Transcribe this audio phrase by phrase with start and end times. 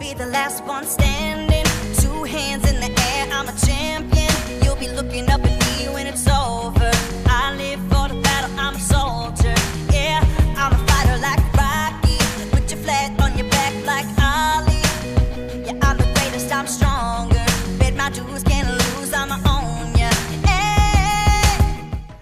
[0.00, 1.64] be the last one standing.
[1.96, 4.32] Two hands in the air, I'm a champion.
[4.64, 5.69] You'll be looking up at me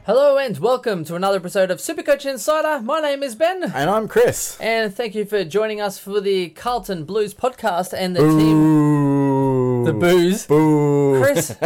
[0.08, 2.80] Hello and welcome to another episode of Supercoach Insider.
[2.80, 4.56] My name is Ben, And I'm Chris.
[4.58, 9.92] and thank you for joining us for the Carlton Blues podcast and the team, the
[9.92, 11.20] booze, Boo.
[11.22, 11.50] Chris,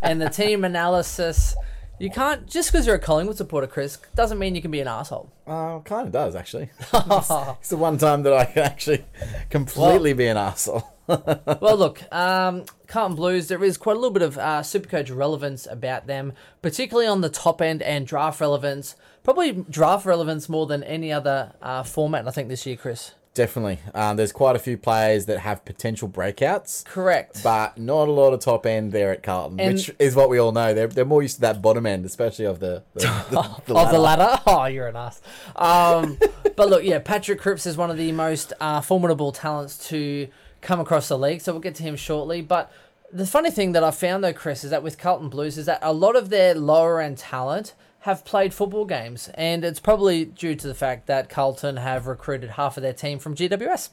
[0.00, 1.54] and the team analysis.
[1.98, 4.88] You can't just because you're a Collingwood supporter, Chris, doesn't mean you can be an
[4.88, 5.30] asshole.
[5.46, 6.70] Uh, kind of does, actually.
[6.94, 9.04] it's the one time that I can actually
[9.50, 10.84] completely be an arsehole.
[11.08, 15.66] Well, look, um, Carlton Blues, there is quite a little bit of uh, Supercoach relevance
[15.66, 18.94] about them, particularly on the top end and draft relevance.
[19.24, 23.12] Probably draft relevance more than any other uh, format, I think, this year, Chris.
[23.34, 23.78] Definitely.
[23.94, 27.40] Um, there's quite a few players that have potential breakouts, Correct.
[27.44, 30.38] but not a lot of top end there at Carlton, And- which is what we
[30.38, 30.74] all know.
[30.74, 33.90] They're, they're more used to that bottom end, especially of the, the, the, the of
[33.92, 34.22] the ladder.
[34.22, 34.42] ladder.
[34.46, 35.20] Oh, you're an ass.
[35.54, 36.18] Um,
[36.56, 40.26] but look, yeah, Patrick Cripps is one of the most uh, formidable talents to
[40.60, 41.40] come across the league.
[41.40, 42.40] So we'll get to him shortly.
[42.42, 42.72] But
[43.12, 45.78] the funny thing that I found though, Chris, is that with Carlton Blues, is that
[45.82, 50.54] a lot of their lower end talent have played football games, and it's probably due
[50.54, 53.90] to the fact that Carlton have recruited half of their team from GWS.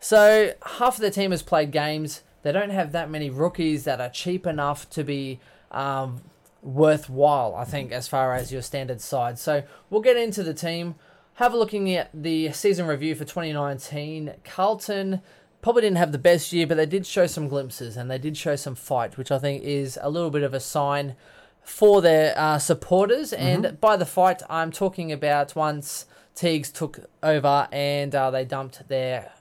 [0.00, 2.22] So half of their team has played games.
[2.42, 5.40] They don't have that many rookies that are cheap enough to be
[5.72, 6.20] um,
[6.62, 9.38] worthwhile, I think, as far as your standard side.
[9.38, 10.94] So we'll get into the team.
[11.34, 14.34] Have a looking at the season review for 2019.
[14.44, 15.20] Carlton
[15.60, 18.36] probably didn't have the best year, but they did show some glimpses and they did
[18.36, 21.16] show some fight, which I think is a little bit of a sign
[21.62, 23.32] for their uh, supporters.
[23.32, 28.88] And by the fight, I'm talking about once Teagues took over and uh, they dumped
[28.88, 29.32] their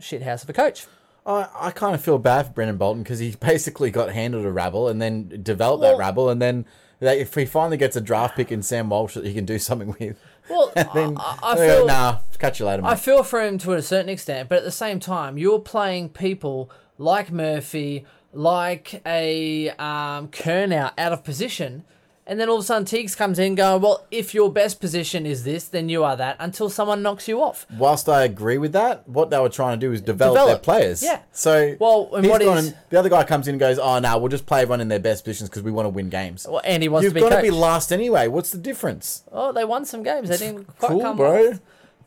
[0.00, 0.86] shithouse of a coach.
[1.26, 4.52] I, I kind of feel bad for Brendon Bolton because he basically got handed a
[4.52, 6.30] rabble and then developed Well- that rabble.
[6.30, 6.64] And then
[7.00, 9.58] they, if he finally gets a draft pick in Sam Walsh that he can do
[9.58, 10.18] something with,
[10.48, 12.88] Well, then I, I they go, feel nah, catch you later, mate.
[12.88, 16.10] I feel for him to a certain extent, but at the same time, you're playing
[16.10, 21.84] people like Murphy, like a um, Curnow out of position,
[22.26, 25.26] and then all of a sudden Teagues comes in going, well, if your best position
[25.26, 27.66] is this, then you are that, until someone knocks you off.
[27.76, 30.48] Whilst I agree with that, what they were trying to do is develop, Develop.
[30.62, 31.02] their players.
[31.02, 31.20] Yeah.
[31.32, 33.78] So Well, and he's what gone is- and the other guy comes in and goes,
[33.78, 36.08] "Oh no, we'll just play everyone in their best positions because we want to win
[36.08, 38.28] games." Well, and he wants You've to be got to be last anyway.
[38.28, 39.24] What's the difference?
[39.30, 40.28] oh, they won some games.
[40.30, 41.52] They didn't quite Cool, come bro.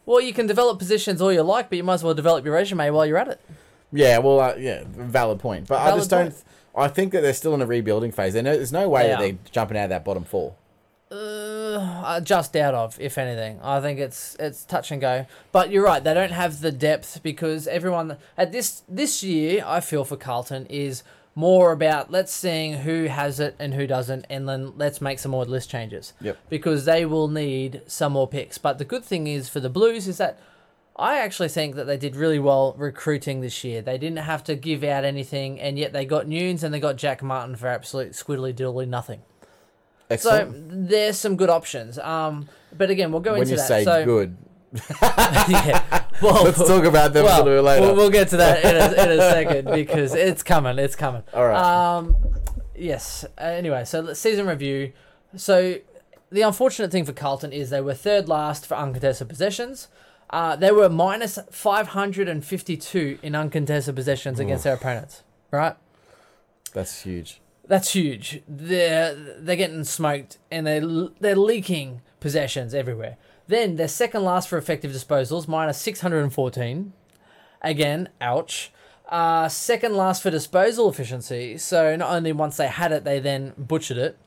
[0.06, 2.54] Well, you can develop positions all you like, but you might as well develop your
[2.54, 3.42] resume while you're at it.
[3.92, 5.68] Yeah, well, uh, yeah, valid point.
[5.68, 6.24] But I Valid just don't.
[6.32, 6.44] point.
[6.78, 8.34] I think that they're still in a rebuilding phase.
[8.34, 9.22] They know, there's no way They that are.
[9.22, 10.56] they're jumping out of that bottom four.
[11.12, 13.60] uh, just out of, if anything.
[13.64, 15.26] I think it's it's touch and go.
[15.52, 19.80] But you're right; they don't have the depth because everyone at this this year, I
[19.80, 21.04] feel for Carlton is
[21.36, 25.32] more about let's seeing who has it and who doesn't, and then let's make some
[25.32, 26.14] more list changes.
[26.22, 26.38] Yep.
[26.50, 28.58] Because they will need some more picks.
[28.58, 30.40] But the good thing is for the Blues is that.
[31.00, 33.82] I actually think that they did really well recruiting this year.
[33.82, 36.96] They didn't have to give out anything, and yet they got Nunes and they got
[36.96, 39.22] Jack Martin for absolute squiddly diddly nothing.
[40.18, 42.00] So there's some good options.
[42.00, 43.68] Um, but again, we'll go when into you that.
[43.68, 44.38] say so, good,
[45.02, 46.04] yeah.
[46.20, 47.86] Well, let's talk about them well, a little later.
[47.86, 50.80] We'll, we'll get to that in a, in a second because it's coming.
[50.80, 51.22] It's coming.
[51.32, 51.96] All right.
[51.96, 52.16] Um,
[52.76, 53.24] yes.
[53.38, 54.94] Uh, anyway, so season review.
[55.36, 55.76] So
[56.32, 59.90] the unfortunate thing for Carlton is they were third last for uncontested possessions.
[60.30, 65.24] Uh, they were minus 552 in uncontested possessions against their opponents.
[65.52, 65.76] Right.
[66.74, 67.40] That's huge.
[67.68, 68.42] That's huge.
[68.48, 73.18] They're they're getting smoked and they're they're leaking possessions everywhere.
[73.48, 76.94] Then they're second last for effective disposals, minus six hundred and fourteen.
[77.62, 78.72] Again, ouch.
[79.10, 81.58] Uh, second last for disposal efficiency.
[81.58, 84.18] So not only once they had it, they then butchered it.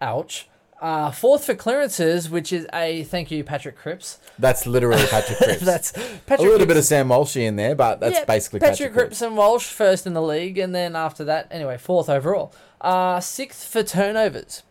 [0.00, 0.48] Ouch.
[0.80, 4.18] Uh, fourth for clearances, which is a thank you, Patrick Cripps.
[4.38, 5.60] That's literally Patrick Cripps.
[5.60, 6.00] That's a
[6.36, 6.66] little Cripps.
[6.66, 9.66] bit of Sam Walshy in there, but that's Yeah, basically Patrick, Patrick, Cripps and Walsh
[9.66, 12.52] first in the league, and then after that, anyway, fourth overall.
[12.80, 14.62] Uh, sixth for turnovers.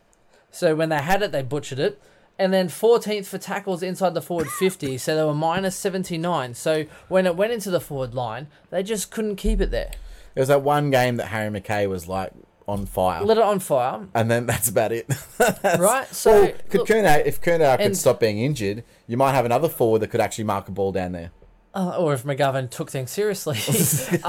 [0.49, 2.01] So when they had it, they butchered it.
[2.39, 6.53] And then 14th for tackles inside the forward 50, so they were minus 79.
[6.53, 9.91] So when it went into the forward line, they just couldn't keep it there.
[10.35, 12.31] There was that one game that Harry McKay was like
[12.67, 13.23] on fire.
[13.23, 15.07] Lit it on fire, and then that's about it.
[15.37, 16.07] That's- right?
[16.07, 19.45] So well, could look, Curnow, if Curnow could and- stop being injured, you might have
[19.45, 21.31] another forward that could actually mark a ball down there.
[21.73, 23.57] uh, or if McGovern took things seriously.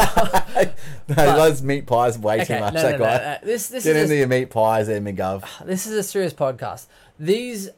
[1.08, 2.74] no he loves meat pies way okay, too much.
[2.74, 3.38] no, that no, no, guy.
[3.42, 3.46] no.
[3.46, 5.44] This, this Get is into a- your meat pies there, McGov.
[5.64, 6.86] this is a serious podcast.
[7.18, 7.70] These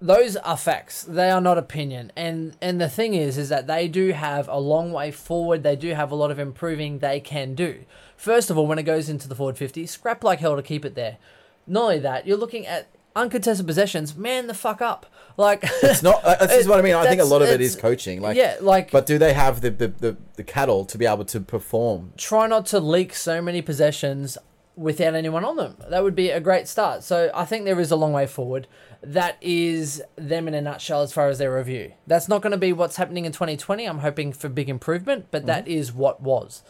[0.00, 1.02] those are facts.
[1.02, 2.12] They are not opinion.
[2.16, 5.62] And and the thing is, is that they do have a long way forward.
[5.62, 7.84] They do have a lot of improving they can do.
[8.16, 10.84] First of all, when it goes into the forward fifty, scrap like hell to keep
[10.84, 11.18] it there.
[11.66, 12.86] Not only that, you're looking at
[13.16, 14.14] uncontested possessions.
[14.16, 15.06] Man, the fuck up.
[15.36, 16.22] Like It's not.
[16.24, 16.94] uh, This is what I mean.
[16.94, 18.20] I think a lot of it's- coaching.
[18.20, 21.24] Like, yeah, like But do they have the, the, the, the cattle to be able
[21.26, 22.12] to perform?
[22.16, 24.38] try not to leak so many possessions
[24.76, 25.76] without anyone on them.
[25.90, 27.02] That would be a great start.
[27.02, 28.66] So I think there is a long way forward.
[29.02, 31.92] That is them in a nutshell as far as their review.
[32.06, 33.84] That's not going to be what's happening in 2020.
[33.84, 36.62] I'm hoping for big improvement, but that is what was.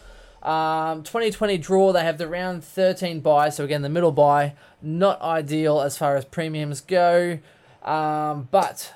[0.42, 3.48] Um, 2020 draw, they have the round 13 bye.
[3.48, 7.38] So again, the middle bye, not ideal as far as premiums go.
[7.82, 8.92] Um, but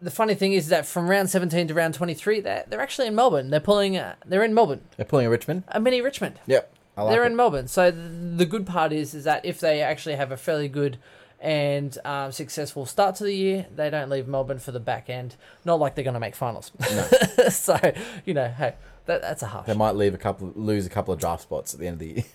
[0.00, 3.14] the funny thing is that from round 17 to round 23, they're, they're actually in
[3.14, 3.50] Melbourne.
[3.50, 5.64] They're pulling, uh, they're in Melbourne, They're pulling a Richmond.
[5.68, 6.38] a mini Richmond.
[6.46, 6.70] Yep.
[6.96, 7.28] I like they're it.
[7.28, 7.66] in Melbourne.
[7.68, 8.02] So th-
[8.36, 10.96] the good part is is that if they actually have a fairly good
[11.44, 15.36] and um, successful start to the year, they don't leave Melbourne for the back end.
[15.64, 16.72] Not like they're going to make finals.
[17.50, 17.78] so
[18.24, 18.74] you know, hey,
[19.04, 19.66] that, that's a harsh.
[19.66, 21.98] They might leave a couple, lose a couple of draft spots at the end of
[22.00, 22.24] the year.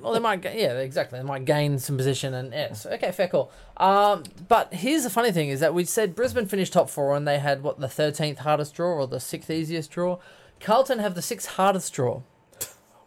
[0.00, 1.18] Well, they might, yeah, exactly.
[1.18, 3.52] They might gain some position and yes, okay, fair call.
[3.76, 7.28] Um, but here's the funny thing: is that we said Brisbane finished top four and
[7.28, 10.18] they had what the thirteenth hardest draw or the sixth easiest draw.
[10.58, 12.22] Carlton have the sixth hardest draw,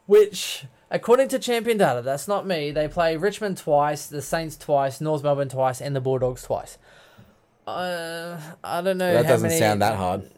[0.06, 2.72] which, according to Champion Data, that's not me.
[2.72, 6.78] They play Richmond twice, the Saints twice, North Melbourne twice, and the Bulldogs twice.
[7.68, 9.14] Uh, I don't know.
[9.14, 10.30] that how doesn't many- sound that hard.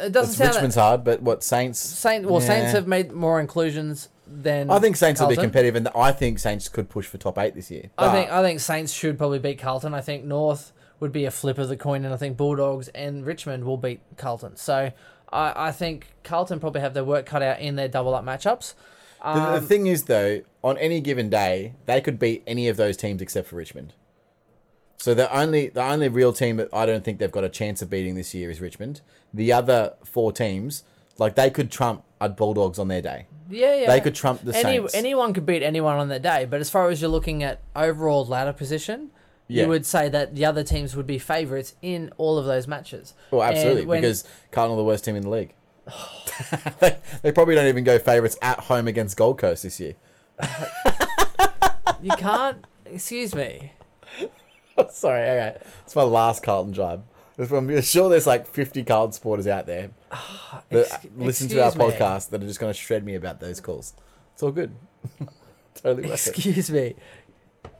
[0.00, 0.50] It doesn't It's sound.
[0.54, 1.78] Richmond's hard, but what Saints?
[1.80, 4.70] Saint, well, Saints have made more inclusions than.
[4.70, 5.50] I think Saints will be Carlton.
[5.50, 7.90] competitive, and I think Saints could push for top eight this year.
[7.98, 9.94] I think I think Saints should probably beat Carlton.
[9.94, 13.26] I think North would be a flip of the coin, and I think Bulldogs and
[13.26, 14.54] Richmond will beat Carlton.
[14.56, 14.92] So
[15.32, 18.74] I, I think Carlton probably have their work cut out in their double up matchups.
[19.22, 22.76] The, the Um, thing is, though, on any given day, they could beat any of
[22.76, 23.94] those teams except for Richmond.
[24.96, 27.82] So the only the only real team that I don't think they've got a chance
[27.82, 29.00] of beating this year is Richmond.
[29.32, 30.82] The other four teams,
[31.18, 33.26] like they could trump a Bulldogs on their day.
[33.48, 34.94] yeah, yeah, They could trump the Any, Saints.
[34.94, 38.24] anyone could beat anyone on their day, but as far as you're looking at overall
[38.26, 39.10] ladder position,
[39.46, 39.62] Yeah.
[39.62, 43.14] you would say that the other teams would be favourites in all of those matches.
[43.30, 45.54] Well, absolutely, when- because Carlton are the worst team in the league.
[46.80, 49.94] They, they probably don't even go favourites at home against Gold Coast this year.
[52.02, 52.64] you can't.
[52.86, 53.72] excuse me.
[54.90, 55.58] Sorry, okay.
[55.84, 57.04] It's my last Carlton job.
[57.38, 61.70] I'm sure there's like 50 Carlton supporters out there ah, that Ex- listen to our
[61.72, 61.76] me.
[61.76, 63.94] podcast that are just going to shred me about those calls.
[64.34, 64.74] It's all good.
[65.74, 66.30] totally worth it.
[66.36, 66.94] Excuse me.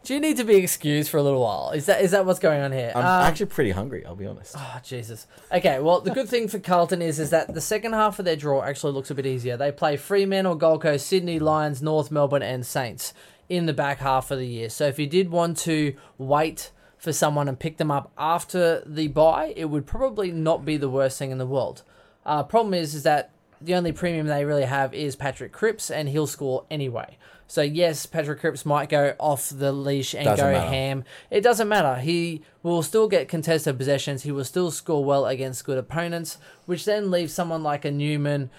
[0.04, 1.70] Do you need to be excused for a little while?
[1.72, 2.92] Is that is that what's going on here?
[2.94, 4.54] I'm Um, actually pretty hungry, I'll be honest.
[4.56, 5.26] Oh, Jesus.
[5.52, 8.36] Okay, well, the good thing for Carlton is is that the second half of their
[8.36, 9.56] draw actually looks a bit easier.
[9.58, 13.12] They play Fremantle, Gold Coast, Sydney, Lions, North Melbourne, and Saints
[13.50, 14.70] in the back half of the year.
[14.70, 19.08] So if you did want to wait for someone and pick them up after the
[19.08, 21.82] bye, it would probably not be the worst thing in the world.
[22.25, 23.30] Uh, problem is, is that
[23.60, 27.19] the only premium they really have is Patrick Cripps, and he'll score anyway.
[27.50, 30.68] So yes, Patrick Cripps might go off the leash and Doesn't go matter.
[30.70, 31.04] ham.
[31.30, 31.96] It doesn't matter.
[31.96, 34.22] He will still get contested possessions.
[34.22, 36.36] He will still score well against good opponents,
[36.66, 38.50] which then leaves someone like a Newman,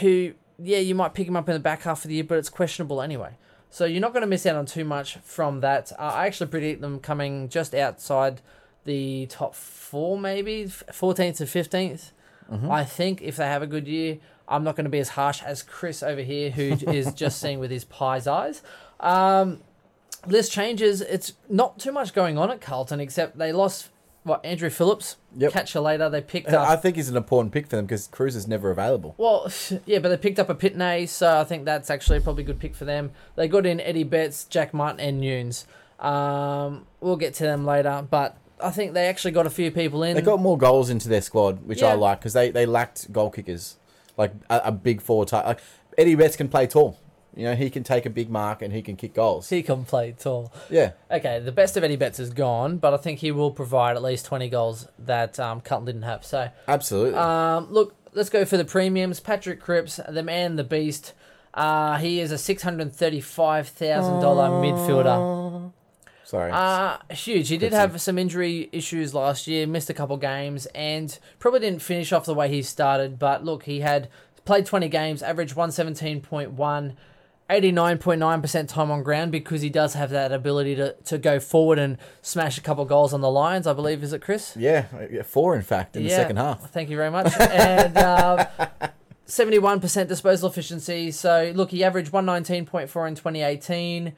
[0.00, 2.38] who yeah, you might pick him up in the back half of the year, but
[2.38, 3.36] it's questionable anyway.
[3.70, 5.90] So you're not going to miss out on too much from that.
[5.98, 8.40] Uh, I actually predict them coming just outside
[8.84, 12.12] the top four, maybe 14th to 15th.
[12.70, 14.18] I think if they have a good year,
[14.48, 17.58] I'm not going to be as harsh as Chris over here, who is just seeing
[17.58, 18.62] with his pie's eyes.
[19.00, 19.60] Um,
[20.26, 21.00] list changes.
[21.00, 23.88] It's not too much going on at Carlton, except they lost
[24.24, 25.16] what Andrew Phillips.
[25.36, 25.52] Yep.
[25.52, 26.08] Catch you later.
[26.08, 26.68] They picked up.
[26.68, 29.14] I think he's an important pick for them because Cruz is never available.
[29.18, 29.50] Well,
[29.86, 32.58] yeah, but they picked up a Pitney, so I think that's actually probably a good
[32.58, 33.12] pick for them.
[33.36, 35.66] They got in Eddie Betts, Jack Martin, and Nunes.
[36.00, 40.02] Um, we'll get to them later, but I think they actually got a few people
[40.02, 40.14] in.
[40.14, 43.30] They got more goals into their squad, which I like because they, they lacked goal
[43.30, 43.76] kickers,
[44.16, 45.44] like a, a big forward type.
[45.44, 45.60] Like
[45.98, 46.98] Eddie Betts can play tall.
[47.36, 49.48] You know, he can take a big mark and he can kick goals.
[49.48, 50.52] he can play tall.
[50.70, 53.96] Yeah, Okay, the best of Eddie Betts is gone, but I think he will provide
[53.96, 56.24] at least 20 goals that um, Carlton didn't have.
[56.24, 57.18] So, absolutely.
[57.18, 59.18] um, look, let's go for the premiums.
[59.18, 61.12] Patrick Cripps, the man, the beast.
[61.54, 65.43] Uh, he is a $635,000 midfielder.
[66.24, 66.50] Sorry.
[66.50, 67.48] Uh, huge.
[67.48, 71.60] He did Good have some injury issues last year, missed a couple games, and probably
[71.60, 73.18] didn't finish off the way he started.
[73.18, 74.08] But look, he had
[74.44, 76.94] played 20 games, averaged 117.1,
[77.50, 81.98] 89.9% time on ground because he does have that ability to, to go forward and
[82.22, 84.02] smash a couple goals on the Lions, I believe.
[84.02, 84.56] Is it, Chris?
[84.56, 86.70] yeah, yeah, four in fact in the second half.
[86.70, 87.32] Thank you very much.
[87.38, 88.46] and um,
[89.26, 91.10] 71% disposal efficiency.
[91.10, 94.14] So, look, he averaged 119.4 in 2018.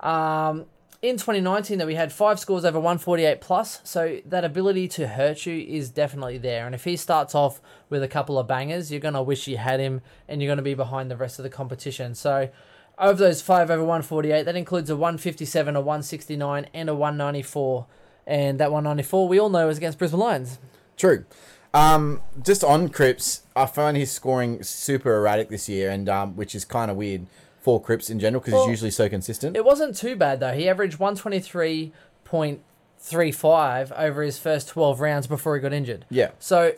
[0.00, 0.64] Um,
[1.02, 5.46] in 2019 that we had five scores over 148 plus, so that ability to hurt
[5.46, 6.66] you is definitely there.
[6.66, 9.80] And if he starts off with a couple of bangers, you're gonna wish you had
[9.80, 12.14] him, and you're gonna be behind the rest of the competition.
[12.14, 12.50] So.
[12.98, 17.86] over those five over 148, that includes a 157, a 169, and a 194.
[18.26, 20.58] And that 194, we all know, is against Brisbane Lions.
[20.98, 21.24] True.
[21.72, 26.54] Um, just on Cripps, I find his scoring super erratic this year, and um, which
[26.54, 27.26] is kind of weird
[27.60, 29.56] for Cripps in general because Well, he's usually so consistent.
[29.56, 30.52] It wasn't too bad though.
[30.52, 36.04] He averaged 123.35 over his first 12 rounds before he got injured.
[36.10, 36.30] yeah.
[36.38, 36.72] So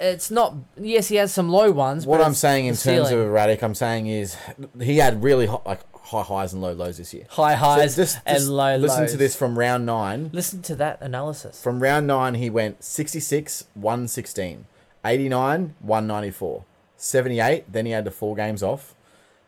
[0.00, 0.54] it's not.
[0.80, 2.06] Yes, he has some low ones.
[2.06, 3.12] What but I'm saying in terms ceiling.
[3.12, 4.36] of erratic, I'm saying is
[4.80, 7.24] he had really hot, like high highs and low lows this year.
[7.28, 9.10] high So highs just- and just low Listen lows.
[9.12, 10.30] to this from round nine.
[10.32, 11.60] Listen to that analysis.
[11.60, 14.64] From round nine, he went 66, 116,
[15.04, 16.64] 89, 194,
[16.96, 17.70] 78.
[17.70, 18.94] Then he had the four games off.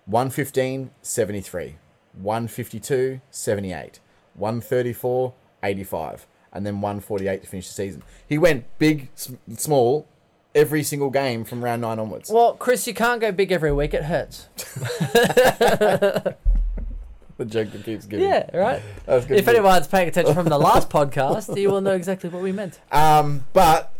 [0.08, 1.76] 115, 73,
[2.14, 4.00] 152, 78,
[4.34, 8.02] 134, 85, and then 148 to finish the season.
[8.26, 10.08] He went big, small,
[10.54, 12.30] every single game from round nine onwards.
[12.30, 13.92] Well, Chris, you can't go big every week.
[13.92, 14.48] It hurts.
[14.56, 16.34] the
[17.46, 18.26] joke that keeps giving.
[18.26, 18.82] Yeah, right.
[19.06, 22.80] If anyone's paying attention from the last podcast, you will know exactly what we meant.
[22.90, 23.92] Um, but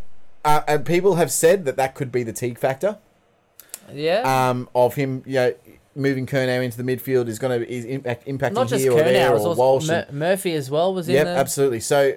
[0.43, 2.97] uh, and people have said that that could be the Teague factor.
[3.91, 4.49] Yeah.
[4.49, 5.53] um, of him, you know,
[5.95, 9.03] moving Curnow into the midfield is going to is impact impacting Not just here or
[9.03, 9.87] there or Walsh.
[9.87, 11.37] Mur- Murphy as well was in Yep, there.
[11.37, 11.79] absolutely.
[11.79, 12.13] So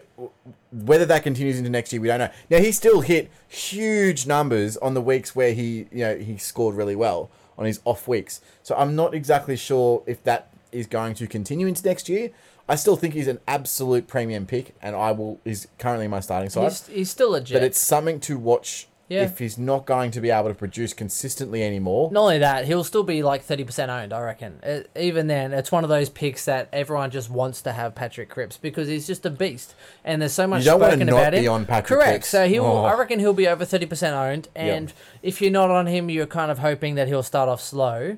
[0.70, 2.30] whether that continues into next year, we don't know.
[2.50, 6.74] Now he still hit huge numbers on the weeks where he, you know, he scored
[6.74, 8.40] really well on his off weeks.
[8.62, 12.30] So I'm not exactly sure if that is going to continue into next year.
[12.68, 15.40] I still think he's an absolute premium pick, and I will.
[15.44, 17.54] He's currently my starting side, He's, he's still legit.
[17.56, 18.86] but it's something to watch.
[19.08, 19.24] Yeah.
[19.24, 22.84] If he's not going to be able to produce consistently anymore, Not only that, he'll
[22.84, 24.58] still be like 30% owned, I reckon.
[24.64, 28.30] Uh even then, it's one of those picks that everyone just wants to have Patrick
[28.30, 29.74] Cripps because he's just a beast.
[30.02, 31.42] And there's so much You don't wanna spoken not about him.
[31.42, 32.10] be on Patrick Correct.
[32.10, 32.28] Cripps.
[32.28, 32.84] So he'll, Oh.
[32.84, 34.48] I reckon he'll be over 30% owned.
[34.56, 34.92] And
[35.22, 38.16] if you're not on him, you're kind of hoping that he'll start off slow.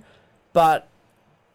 [0.52, 0.86] But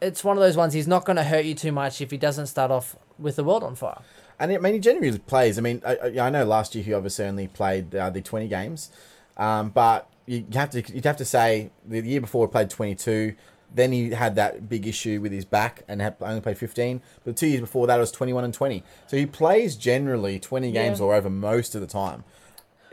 [0.01, 2.17] it's one of those ones, he's not going to hurt you too much if he
[2.17, 3.99] doesn't start off with the world on fire.
[4.41, 5.57] And I mean, he generally plays.
[5.57, 8.47] I mean, I, I- I know last year he obviously only played uh, the twenty
[8.47, 8.89] games,
[9.39, 12.93] um, but you have to you'd have to say the year before he played twenty
[12.93, 13.33] two.
[13.73, 17.01] Then he had that big issue with his back and had only played fifteen.
[17.23, 18.83] But two years before that it was twenty one and twenty.
[19.07, 21.05] So he plays generally twenty games Yeah.
[21.05, 22.23] or over most of the time.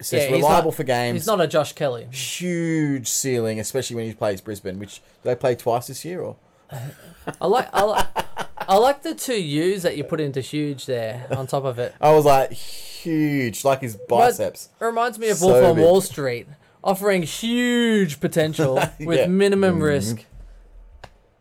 [0.02, 1.20] So Yeah, it's he's reliable not- for games.
[1.22, 2.06] He's not a Josh Kelly.
[2.12, 6.20] huge ceiling, especially when he plays Brisbane, which they play twice this year.
[6.20, 6.36] Or
[7.40, 8.06] I like I like
[8.68, 11.94] I like the two U's that you put into huge there on top of it.
[12.02, 12.52] I was like
[13.06, 14.68] huge, like his biceps.
[14.80, 15.84] It reminds me of So Wolf on big.
[15.84, 16.46] Wall Street,
[16.82, 19.26] offering huge potential with Yeah.
[19.26, 20.24] minimum risk.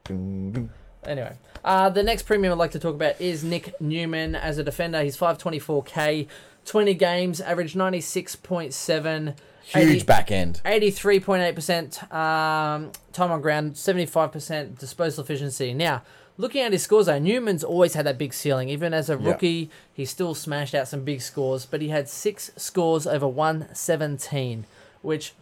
[0.09, 4.63] Anyway, uh, the next premium I'd like to talk about is Nick Newman as a
[4.63, 5.01] defender.
[5.01, 6.27] He's 524k,
[6.65, 9.35] 20 games, average 96.7.
[9.63, 10.61] Huge back end.
[10.63, 15.73] 83.8% um, time on ground, 75% disposal efficiency.
[15.73, 16.03] Now,
[16.37, 18.69] looking at his scores though, Newman's always had that big ceiling.
[18.69, 19.29] Even as a Yeah.
[19.31, 24.65] rookie, he still smashed out some big scores, but he had six scores over 117,
[25.01, 25.33] which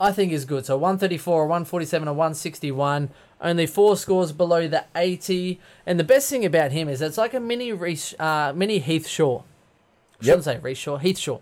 [0.00, 0.66] I think is good.
[0.66, 3.10] So 134, 147, and 161.
[3.40, 5.60] Only four scores below the 80.
[5.86, 9.06] And the best thing about him is it's like a mini Reece, uh, mini Heath
[9.08, 9.42] Shaw.
[10.20, 11.38] Shouldn't say Reece Shaw, Heath Shaw.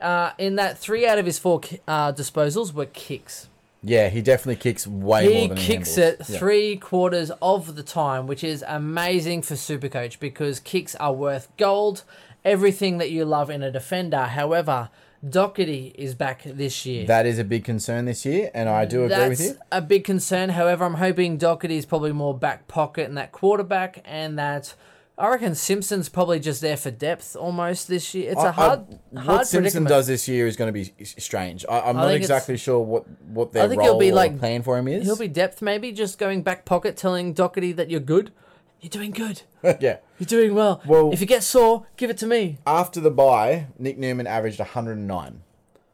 [0.00, 3.48] Uh, in that three out of his four uh, disposals were kicks.
[3.82, 6.16] Yeah, he definitely kicks way more He than kicks he it.
[6.28, 6.38] Yeah.
[6.38, 12.04] three quarters of the time, which is amazing for Supercoach because kicks are worth gold.
[12.44, 14.18] Everything that you love in a defender.
[14.24, 14.88] However,
[15.24, 17.06] Docherty is back this year.
[17.06, 19.56] That is a big concern this year, and I do agree That's with you.
[19.70, 20.50] a big concern.
[20.50, 24.74] However, I'm hoping Docherty is probably more back pocket and that quarterback, and that
[25.18, 28.30] I reckon Simpson's probably just there for depth almost this year.
[28.32, 28.80] It's I- a hard,
[29.14, 29.88] I- hard what Simpson predicament.
[29.88, 31.64] does this year is going to be s- strange.
[31.68, 34.00] I, I'm I not think it's- exactly sure what what their I think he'll role
[34.00, 35.04] be or like- plan for him is.
[35.04, 38.32] He'll be depth, maybe just going back pocket, telling Docherty that you're good.
[38.80, 39.42] You're doing good.
[39.80, 39.98] yeah.
[40.18, 40.80] You're doing well.
[40.86, 42.58] Well- if you get sore, give it to me.
[42.66, 45.42] After the bye, Nick Newman averaged 109,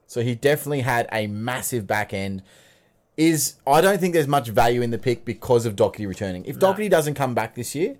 [0.06, 2.42] so he definitely had a massive back end.
[3.16, 6.44] Is I don't think there's much value in the pick because of Docherty returning.
[6.44, 7.96] If Docherty doesn't come back this year,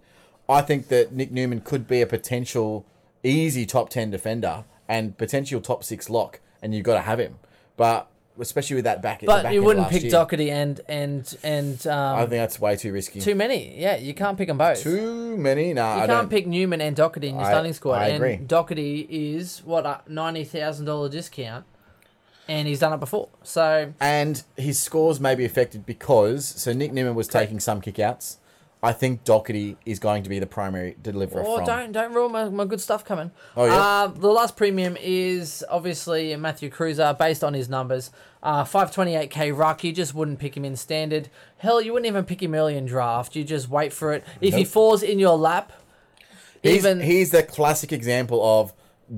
[0.49, 2.87] I think that Nick Newman could be a potential
[3.23, 7.39] easy top 10 defender and potential top six lock, and you've got to have him.
[7.77, 8.09] But
[8.41, 12.23] especially with that back, But back you wouldn't pick year, Docherty and and and I
[12.23, 13.21] um, think that's way too risky.
[13.21, 13.79] too many.
[13.79, 14.81] Yeah, you can't pick them both.
[14.83, 15.75] Too many?
[15.75, 16.29] Nah, you I can't don't.
[16.31, 18.01] pick Newman and Docherty in your I- starting squad.
[18.03, 18.35] I agree.
[18.35, 21.65] And Docherty is what a ninety thousand dollar discount,
[22.49, 23.29] and he's done it before.
[23.43, 28.37] So and his scores may be affected because so Nick Newman was taking some kickouts
[28.81, 31.67] I think Docherty is going to be the primary deliverer Oh, from.
[31.67, 33.33] don't don't ruin my, my good stuff coming.
[33.57, 33.75] Oh, yeah?
[33.77, 38.11] Uh, the last premium is obviously Matthew Kreuzer, based on his numbers.
[38.41, 39.83] Uh, 528k ruck.
[39.83, 41.29] You just wouldn't pick him in standard.
[41.57, 43.35] Hell, you wouldn't even pick him early in draft.
[43.35, 44.23] You just wait for it.
[44.41, 45.73] If he falls in your lap,
[46.63, 48.73] He's, even he's the classic example of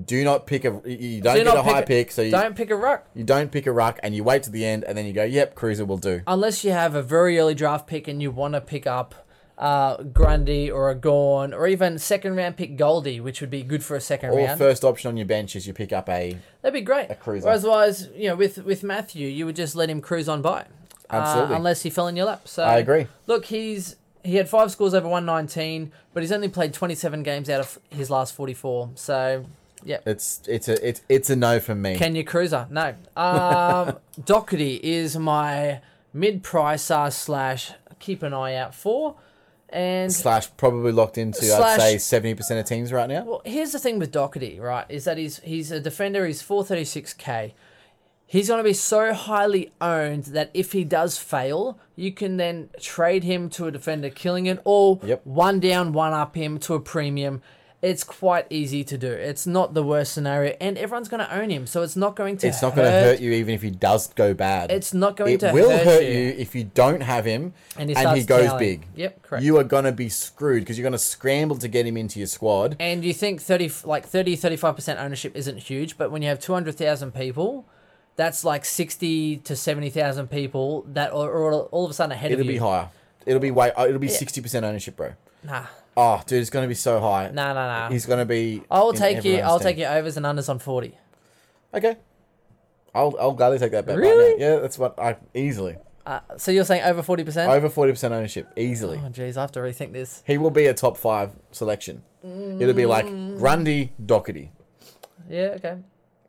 [0.04, 2.54] do not pick a you don't do get a high a- pick, so you don't
[2.54, 4.96] pick a ruck you don't pick a ruck and you wait to the end and
[4.96, 6.20] then you go, yep, Cruiser will do.
[6.26, 9.26] unless you have a very early draft pick and you want to pick up.
[9.60, 13.84] Uh, Grundy or a Gawn or even second round pick Goldie, which would be good
[13.84, 14.58] for a second Or round.
[14.58, 17.10] first option on your bench is you pick up a That'd be great.
[17.10, 17.46] A cruiser.
[17.48, 20.64] Otherwise, you know, with with Matthew, you would just let him cruise on by.
[21.10, 21.54] Absolutely.
[21.54, 22.48] Uh, unless he fell in your lap.
[22.48, 23.06] So I agree.
[23.26, 27.22] Look, he's he had five scores over one nineteen, but he's only played twenty seven
[27.22, 28.90] games out of his last forty four.
[28.94, 29.44] So
[29.84, 29.98] yeah.
[30.06, 31.96] It's it's a it's it's a no from me.
[31.96, 32.94] Kenya Kreuzer, no.
[33.16, 35.80] Um, Docherty is my
[36.14, 39.16] mid pricer slash keep an eye out for,
[39.72, 43.24] and Slash probably locked into Slash- I'd say seventy percent of teams right now.
[43.24, 44.86] Well, here's the thing with Docherty, right?
[44.88, 46.26] Is that he's he's a defender.
[46.26, 47.54] He's four thirty six k.
[48.26, 52.70] He's going to be so highly owned that if he does fail, you can then
[52.80, 55.22] trade him to a defender killing it, or Yep.
[55.26, 57.42] one down, one up him to a premium.
[57.82, 59.10] It's quite easy to do.
[59.10, 62.37] It's not the worst scenario, and everyone's going to own him, so it's not going
[62.38, 62.46] to.
[62.49, 64.70] It's not going to hurt you even if he does go bad.
[64.70, 66.10] It's not going it to will hurt hurt you.
[66.10, 68.87] you if you don't have him And and he he, goes big.
[68.96, 69.44] Yep, correct.
[69.44, 72.18] You are going to be screwed because you're going to scramble to get him into
[72.18, 72.76] your squad.
[72.78, 77.14] And you think 30 like 30 35% ownership isn't huge, but when you have 200,000
[77.14, 77.64] people,
[78.16, 82.42] that's like 60 to 70,000 people that are all, all of a sudden ahead It'll
[82.42, 82.52] of you.
[82.52, 82.90] be higher.
[83.25, 83.72] It'll be way.
[83.72, 85.12] uh, It'll be sixty percent ownership, bro.
[85.44, 85.64] Nah.
[86.02, 87.30] Oh, dude, it's going to be so high.
[87.30, 87.88] No, no, no.
[87.92, 88.62] He's going to be.
[88.71, 89.64] I'll in take you everyone's I'll team.
[89.66, 90.97] take your overs and unders on 40.
[91.75, 91.97] Okay.
[92.95, 94.30] I'll I'll gladly take that bet Really?
[94.30, 94.45] right now.
[94.54, 95.76] Yeah, that's what I easily
[96.07, 97.49] Uh, so you're saying over 40%?
[97.49, 98.99] over forty percent ownership easily.
[99.04, 100.23] Oh jeez, I have to rethink this.
[100.26, 102.02] He will be a top five selection.
[102.25, 103.07] It'll be like
[103.38, 104.49] Grundy, Docherty.
[105.28, 105.76] Yeah, okay.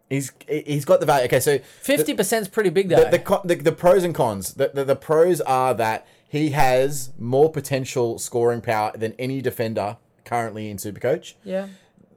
[0.10, 1.26] He's he's got the value.
[1.26, 2.98] Okay, so 50% is pretty big though.
[3.10, 4.54] the, the, the the pros and cons.
[4.54, 9.98] The, the the pros are that he has more potential scoring power than any defender
[10.24, 11.34] currently in Supercoach.
[11.44, 11.68] yeah.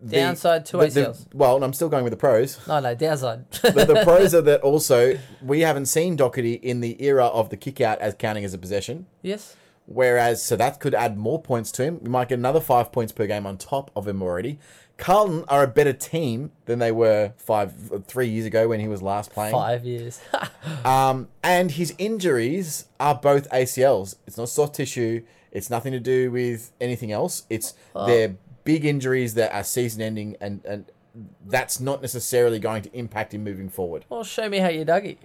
[0.02, 1.26] The- Downside to the- the- ACLs.
[1.34, 2.58] well, I'm still going with the pros.
[2.68, 3.50] no, no, downside.
[3.62, 7.56] the, the pros are that also we haven't seen Docherty in the era of the
[7.56, 9.06] kick out as counting as a possession.
[9.22, 9.56] yes.
[9.86, 11.98] Whereas, so that could add more points to him.
[12.02, 14.58] We might get another five points per game on top of him already.
[14.96, 17.72] Carlton are a better team than they were five,
[18.06, 19.52] three years ago when he was last playing.
[19.52, 20.20] 5 years.
[20.84, 24.16] Um, and his injuries are both ACLs.
[24.26, 25.22] It's not soft tissue.
[25.50, 27.44] It's nothing to do with anything else.
[27.48, 30.84] It's they're big injuries that are season ending, and and
[31.46, 34.04] that's not necessarily going to impact him moving forward.
[34.10, 35.18] well, show me how you dug it.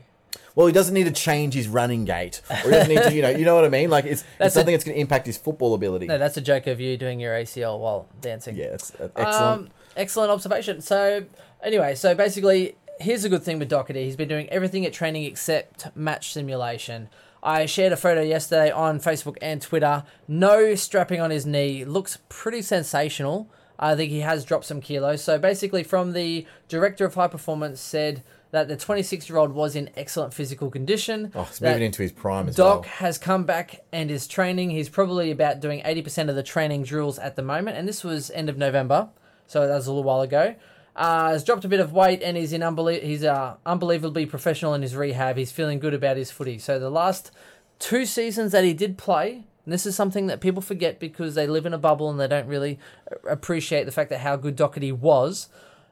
[0.56, 3.22] Well, he doesn't need to change his running gait, or he doesn't need to, you
[3.22, 3.90] know, you know what I mean.
[3.90, 6.08] Like it's, That's it's something a- that's going to impact his football ability.
[6.08, 8.56] No, that's a joke of you doing your ACL while dancing.
[8.56, 9.62] yeah, it's uh, excellent.
[9.62, 10.82] Um, excellent observation.
[10.82, 11.26] So,
[11.64, 14.04] anyway, so basically, here's a good thing with Docherty.
[14.04, 17.10] He's been doing everything at training except match simulation.
[17.42, 20.04] I shared a photo yesterday on Facebook and Twitter.
[20.28, 21.86] No strapping on his knee.
[21.86, 23.50] Looks pretty sensational.
[23.82, 25.24] I think he has dropped some kilos.
[25.24, 29.76] So basically, from the director of high performance said that the 26 year old was
[29.76, 31.32] in excellent physical condition.
[31.36, 32.76] oh, it's moving into his prime as well.
[32.76, 32.94] Doc well.
[32.96, 34.72] has come back and is training.
[34.72, 38.32] He's probably about doing 80% of the training drills at the moment, and this was
[38.32, 39.10] end of November,
[39.48, 40.56] so that was a little while ago.
[40.96, 44.74] Uh, has dropped a bit of weight and he's in unbelie- he's uh, unbelievably professional
[44.74, 45.38] in his rehab.
[45.38, 46.58] He's feeling good about his footy.
[46.58, 47.32] So the last
[47.78, 51.48] two seasons that he did play, and this is something that people forget because they
[51.48, 52.80] live in a bubble and they don't really
[53.26, 55.48] appreciate the fact that how good Docherty was.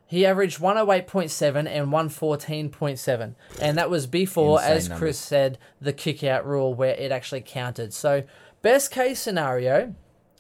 [0.08, 3.36] He averaged 108.7 and 114.7.
[3.62, 5.00] And that was before, Insane as numbers.
[5.00, 7.94] Chris said, the kick out rule where it actually counted.
[7.94, 8.24] So,
[8.62, 9.94] best case scenario,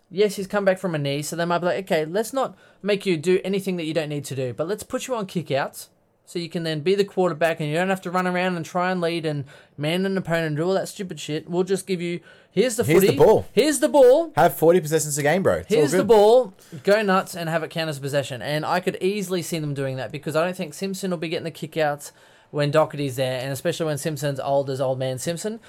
[0.09, 1.21] yes, he's come back from a knee.
[1.21, 4.09] So they might be like, okay, let's not make you do anything that you don't
[4.09, 5.89] need to do, but let's put you on kick outs.
[6.29, 8.65] So you can then be the quarterback and you don't have to run around and
[8.65, 9.45] try and lead and
[9.77, 11.49] man an opponent and do all that stupid shit.
[11.49, 12.19] We'll just give you
[12.51, 13.17] here's the Here's the footy.
[13.17, 13.45] ball.
[13.53, 14.33] Here's the ball.
[14.35, 15.59] Have forty possessions a game, bro.
[15.59, 18.41] It's Here's the ball, go nuts and have it count as possession.
[18.41, 21.29] And I could easily see them doing that because I don't think Simpson will be
[21.29, 22.11] getting the kickouts
[22.51, 25.61] when Docherty's there, and especially when Simpson's old as old man Simpson.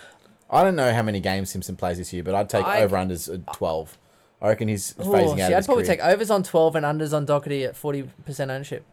[0.51, 2.97] I don't know how many games Simpson plays this year, but I'd take I- over
[2.97, 3.97] unders at twelve.
[4.43, 5.53] I reckon he's phasing see, out.
[5.53, 5.97] of I'd probably career.
[5.97, 8.85] take overs on 12 and unders on Docherty at 40% ownership.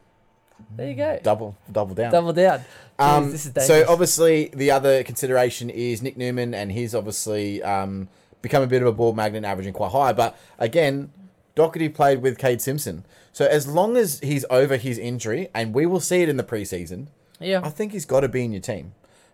[0.76, 1.20] There you go.
[1.24, 2.12] double double down.
[2.12, 2.62] Double down.
[2.98, 8.08] Um, so obviously the other consideration is Nick Newman, and he's obviously um,
[8.41, 10.13] become a bit of a ball magnet, averaging quite high.
[10.13, 11.12] But again,
[11.56, 15.86] Docherty played with Kade Simpson, so as long as he's over his injury, and we
[15.86, 17.08] will see it in the preseason,
[17.39, 18.94] Yeah, I think he's got to be in your team.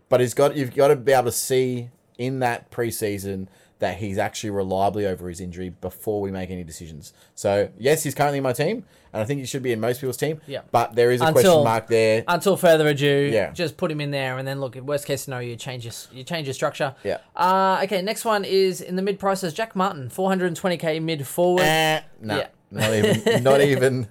[0.09, 3.47] But he's got you've got to be able to see in that preseason
[3.81, 7.13] that he's actually reliably over his injury before we make any decisions.
[7.35, 9.99] So yes, he's currently in my team, and I think he should be in most
[9.99, 10.39] people's team.
[10.47, 10.61] Yeah.
[10.71, 12.23] But there is a Until- question mark there.
[12.27, 13.51] Until further ado, Yeah.
[13.51, 14.75] just put him in there, and then look.
[14.77, 16.95] at Worst case scenario, you change your you change your structure.
[17.03, 17.17] Yeah.
[17.35, 18.01] Uh, okay.
[18.01, 19.53] Next one is in the mid prices.
[19.53, 21.63] Jack Martin, 420k mid forward.
[21.63, 22.47] Eh, no, Yeah.
[22.71, 24.07] not even, not even.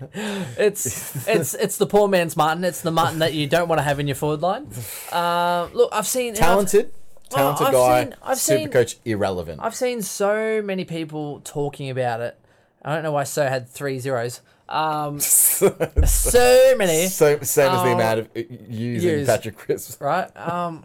[0.59, 2.65] It's it's it's the poor man's Martin.
[2.65, 4.67] It's the Martin that you don't want to have in your forward line.
[5.13, 6.91] Uh, look, I've seen and I've-
[7.31, 8.05] Talented, Well, I've guy.
[8.05, 9.61] seen- I've super seen- coach irrelevant.
[9.63, 12.37] I've seen so many people talking about it.
[12.83, 14.41] I don't know why so had three zeros.
[14.69, 19.27] Um, so many, so same as the amount of uh, using use.
[19.27, 20.01] Patrick Crisp.
[20.01, 20.31] right?
[20.37, 20.85] Um,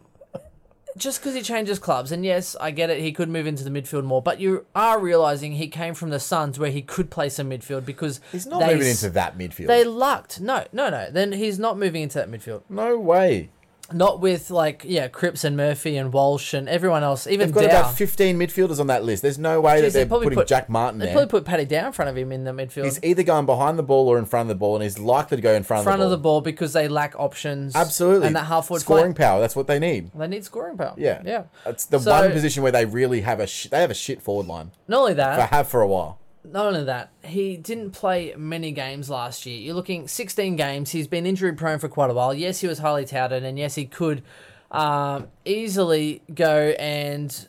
[0.97, 2.99] just because he changes clubs, and yes, I get it.
[3.01, 6.19] He could move into the midfield more, but you are realizing he came from the
[6.21, 9.67] Suns, where he could play some midfield because He's not they moving into that midfield.
[9.67, 10.39] They lucked.
[10.39, 11.09] No, no, no.
[11.11, 12.61] Then he's not moving into that midfield.
[12.69, 13.49] no way.
[13.93, 17.27] Not with like yeah, Cripps and Murphy and Walsh and everyone else.
[17.27, 17.79] Even They've got Dow.
[17.81, 19.21] about 15 midfielders on that list.
[19.21, 21.13] There's no way Jeez, that they they're probably putting put- Jack Martin They there.
[21.13, 22.85] probably put Paddy Dow in front of him in the midfield.
[22.85, 25.37] He's either going behind the ball or in front of the ball, and he's likely
[25.37, 26.35] to go in front, front of of the the ball.
[26.39, 27.75] ball because they lack options.
[27.75, 28.25] Absolutely.
[28.27, 29.17] And that half forward scoring flank.
[29.17, 29.39] power.
[29.39, 30.09] That's what they need.
[30.15, 30.95] They need scoring power.
[30.97, 31.43] Yeah, Yeah.
[31.67, 34.19] It's the So- one position where they really have a sh- they have a shit
[34.21, 34.71] forward line.
[34.87, 35.35] Not only that.
[35.37, 36.17] They have for a while.
[36.51, 39.57] Not only that, he didn't play many games last year.
[39.57, 40.91] You're looking 16 games.
[40.91, 42.33] He's been injury prone for quite a while.
[42.33, 44.23] Yes, he was highly touted, and yes, he could
[44.71, 47.47] um, easily go and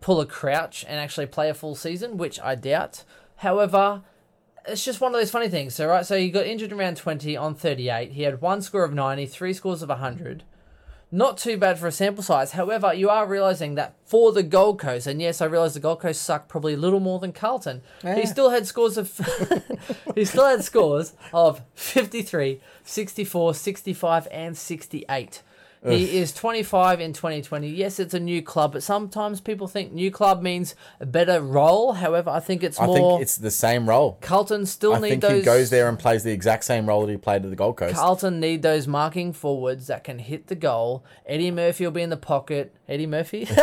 [0.00, 3.04] pull a crouch and actually play a full season, which I doubt.
[3.36, 4.02] However,
[4.66, 5.74] it's just one of those funny things.
[5.74, 8.12] So right, so he got injured around 20 on 38.
[8.12, 10.44] He had one score of 90, three scores of 100.
[11.12, 12.52] Not too bad for a sample size.
[12.52, 16.00] However, you are realizing that for the Gold Coast, and yes, I realize the Gold
[16.00, 17.82] Coast sucked probably a little more than Carlton.
[18.20, 19.18] He still had scores of
[20.14, 25.42] he still had scores of 53, 64, 65 and 68.
[25.88, 27.68] He is 25 in 2020.
[27.68, 31.94] Yes, it's a new club, but sometimes people think new club means a better role.
[31.94, 34.18] However, I think it's I more think it's the same role.
[34.20, 37.06] Carlton still I need think those he goes there and plays the exact same role
[37.06, 37.94] that he played at the Gold Coast.
[37.94, 41.02] Carlton need those marking forwards that can hit the goal.
[41.24, 42.74] Eddie Murphy will be in the pocket.
[42.86, 43.46] Eddie Murphy?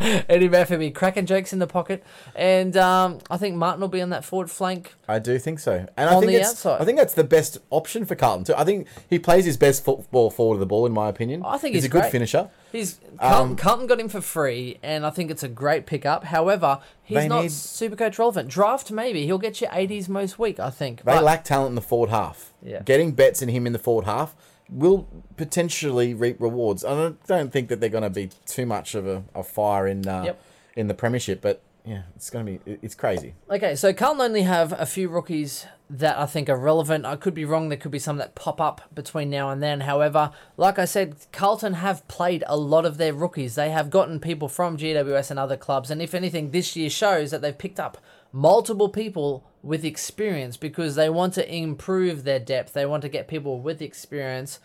[0.00, 2.02] Eddie Murphy will be cracking jokes in the pocket.
[2.34, 4.94] And um, I think Martin will be on that forward flank.
[5.06, 6.80] I do think so, and I On think the it's, outside.
[6.80, 8.54] I think that's the best option for Carlton too.
[8.56, 11.41] I think he plays his best football forward of the ball, in my opinion.
[11.44, 12.12] I think he's, he's a good great.
[12.12, 12.48] finisher.
[12.72, 16.24] He's Carlton, Um, Carlton got him for free, and I think it's a great pickup.
[16.24, 18.48] However, he's not need- super coach relevant.
[18.48, 20.58] Draft maybe he'll get you 80s most week.
[20.60, 20.98] I think.
[21.04, 22.52] They But lack talent in the forward half.
[22.62, 22.82] Yeah.
[22.82, 24.34] Getting Betts in him in the forward half
[24.70, 26.84] will potentially reap rewards.
[26.84, 29.86] I don't, don't think that they're going to be too much of a, a fire
[29.86, 30.40] in uh, Yep.
[30.76, 33.34] in the premiership, but yeah, it's going to be it's crazy.
[33.50, 37.04] Okay, so Carlton only have a few rookies that I think are relevant.
[37.04, 37.68] I could be wrong.
[37.68, 39.80] There could be some that pop up between now and then.
[39.80, 43.56] However, like I said, Carlton have played a lot of their rookies.
[43.56, 45.90] They have gotten people from GWS and other clubs.
[45.90, 47.98] And if anything, this year shows that they've picked up
[48.32, 52.72] multiple people with experience because they want to improve their depth.
[52.72, 54.60] They want to get people with experience.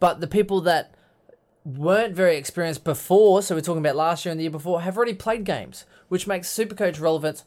[0.00, 0.94] But the people that
[1.64, 4.96] weren't very experienced before, so we're talking about last year and the year before, have
[4.96, 7.44] already played games, which makes Supercoach relevance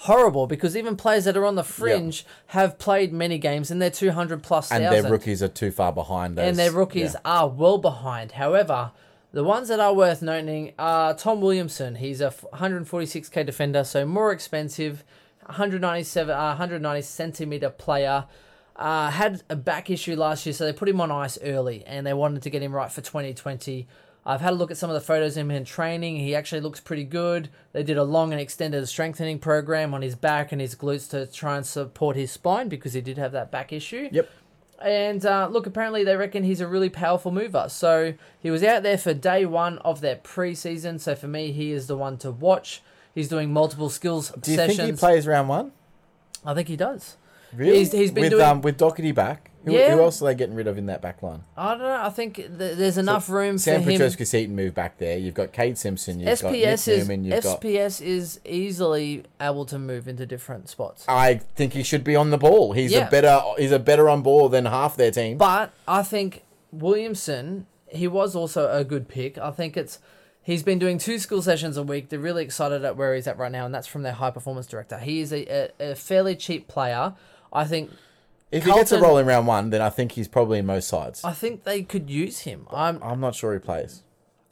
[0.00, 3.90] horrible because even players that are on the fringe have played many games and they're
[3.90, 5.02] 200 plus And thousand.
[5.02, 6.38] their rookies are too far behind.
[6.38, 7.20] Those, and their rookies yeah.
[7.26, 8.32] are well behind.
[8.32, 8.92] However,
[9.32, 11.96] the ones that are worth noting are Tom Williamson.
[11.96, 15.04] He's a 146k defender, so more expensive,
[15.44, 18.24] 197, uh, 190 centimeter player.
[18.80, 22.06] Uh, had a back issue last year, so they put him on ice early, and
[22.06, 23.86] they wanted to get him right for 2020.
[24.24, 26.16] I've had a look at some of the photos of him in training.
[26.16, 27.50] He actually looks pretty good.
[27.72, 31.26] They did a long and extended strengthening program on his back and his glutes to
[31.26, 34.08] try and support his spine because he did have that back issue.
[34.10, 34.30] Yep.
[34.82, 37.66] And uh, look, apparently they reckon he's a really powerful mover.
[37.68, 41.00] So he was out there for day one of their preseason.
[41.00, 42.82] So for me, he is the one to watch.
[43.14, 44.78] He's doing multiple skills Do you sessions.
[44.78, 45.72] think he plays round one?
[46.46, 47.16] I think he does.
[47.54, 47.78] Really?
[47.78, 49.46] He's- he's been with doing- um with Docherty back.
[49.66, 49.94] Who, Yeah.
[49.94, 51.42] who else are they getting rid of in that back line?
[51.54, 52.00] I don't know.
[52.02, 53.90] I think th- there's enough room Sam for.
[53.90, 55.18] Petrosky Seaton moved back there.
[55.18, 56.18] You've got Kade Simpson.
[56.18, 57.24] You've SPS got is Newman.
[57.24, 57.62] You've got.
[57.64, 61.04] Is easily able to move into different spots.
[61.08, 62.72] I think he should be on the ball.
[62.72, 63.06] He's Yeah.
[63.06, 63.38] a better.
[63.58, 65.36] He's a better on ball than half their team.
[65.36, 69.36] But I think Williamson, he was also a good pick.
[69.36, 69.98] I think it's
[70.42, 72.08] he's been doing two school sessions a week.
[72.08, 74.66] They're really excited at where he's at right now, and that's from their high performance
[74.66, 74.98] director.
[74.98, 77.12] He is a, a, a fairly cheap player.
[77.52, 77.90] I think
[78.50, 80.66] if he gets a Carlton- role in round one, then I think he's probably in
[80.66, 81.22] most sides.
[81.24, 82.66] I think they could use him.
[82.70, 84.02] I'm I'm not sure he plays.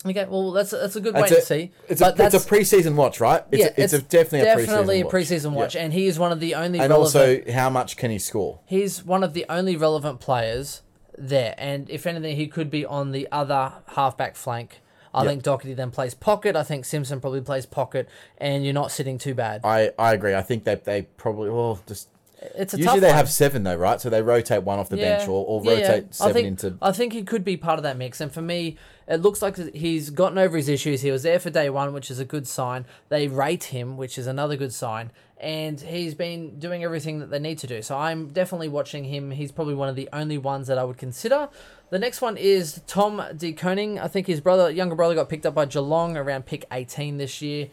[0.07, 0.25] okay.
[0.29, 1.73] Well, that's a, that's a good way It's to a, see.
[1.89, 3.43] It's but a, it's a preseason watch, right?
[3.51, 5.13] It's, yeah, a, it's, a definitely, definitely a preseason watch.
[5.15, 5.83] preseason watch, Yeah.
[5.83, 7.47] and he is one of the only And relevant.
[7.47, 8.61] also, how much can he score?
[8.67, 10.83] he's one of the only relevant players
[11.17, 14.81] there, and if anything, he could be on the other halfback flank.
[15.13, 15.31] I Yep.
[15.31, 16.55] think Docherty then plays pocket.
[16.55, 19.63] I think Simpson probably plays pocket, and you're not sitting too bad.
[19.65, 20.35] I, I agree.
[20.35, 22.09] I think they they probably well just
[22.41, 23.17] It's a usually they one.
[23.17, 24.01] have seven though, right?
[24.01, 25.89] So they rotate one off the bench or, or Yeah, yeah.
[25.89, 26.79] rotate seven I think, into.
[26.81, 28.21] I think he could be part of that mix.
[28.21, 28.77] And for me,
[29.09, 31.01] it looks like he's gotten over his issues.
[31.01, 32.85] He was there for day one, which is a good sign.
[33.09, 35.11] They rate him, which is another good sign.
[35.41, 37.83] And he's been doing everything that they need to do.
[37.83, 39.31] So I'm definitely watching him.
[39.33, 41.49] He's probably one of the only ones that I would consider.
[41.91, 43.99] The next one is Tom De Koning.
[43.99, 47.41] I think his brother, younger brother, got picked up by Geelong around pick 18 this
[47.43, 47.69] year.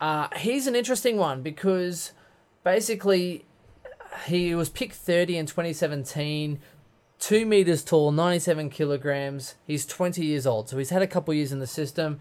[0.00, 2.12] Uh, he's an interesting one because
[2.64, 3.44] basically
[4.26, 6.60] he was picked 30 in 2017
[7.20, 9.54] two meters tall 97 kilograms.
[9.66, 10.68] He's 20 years old.
[10.68, 12.18] So he's had a couple years in the system.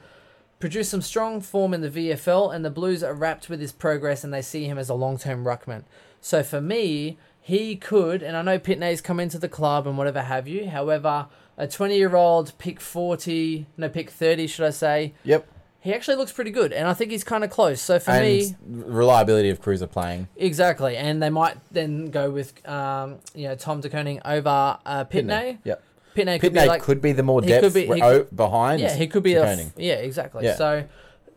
[0.60, 4.26] Produced some strong form in the vfl and the blues are wrapped with his progress
[4.26, 5.86] and they see him as a long-term ruckman.
[6.20, 10.22] So for me he could and i know pitney's come into the club and whatever
[10.22, 15.14] have you however a 20 year old pick 40 no pick 30 should i say
[15.24, 15.48] yep.
[15.82, 18.24] He actually looks pretty good and i think he's kind of close so for And
[18.26, 20.28] me reliability of Kreuzer playing.
[20.36, 25.06] Exactly, and they might then go with um, you know Tom De Koning over uh,
[25.06, 25.60] Pitney.
[25.64, 25.84] Yep.
[26.16, 28.82] Pitney could Pitney be like could be the more depth could be- he behind.
[28.82, 30.46] yeah he could be a yeah exactly.
[30.46, 30.56] Yeah.
[30.56, 30.86] So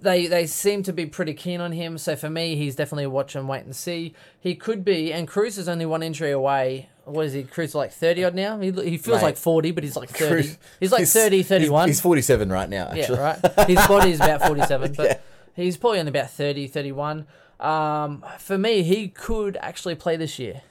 [0.02, 1.96] they they seem to be pretty keen on him.
[1.98, 4.14] So for me, he's definitely a watch and wait and see.
[4.38, 6.88] He could be, and Cruz is only one injury away.
[7.04, 7.42] What is he?
[7.42, 8.58] Cruz like thirty odd now.
[8.60, 9.22] He, he feels Mate.
[9.22, 10.42] like forty, but he's like thirty.
[10.44, 11.88] Cruz- he's like 30, 31.
[11.88, 13.66] He's, he's 47 right now, Yeah, right.
[13.68, 15.18] His body is about 47, but Yeah.
[15.56, 17.26] he's probably only about 30, 31.
[17.58, 20.62] Um, for me, he could actually play this year.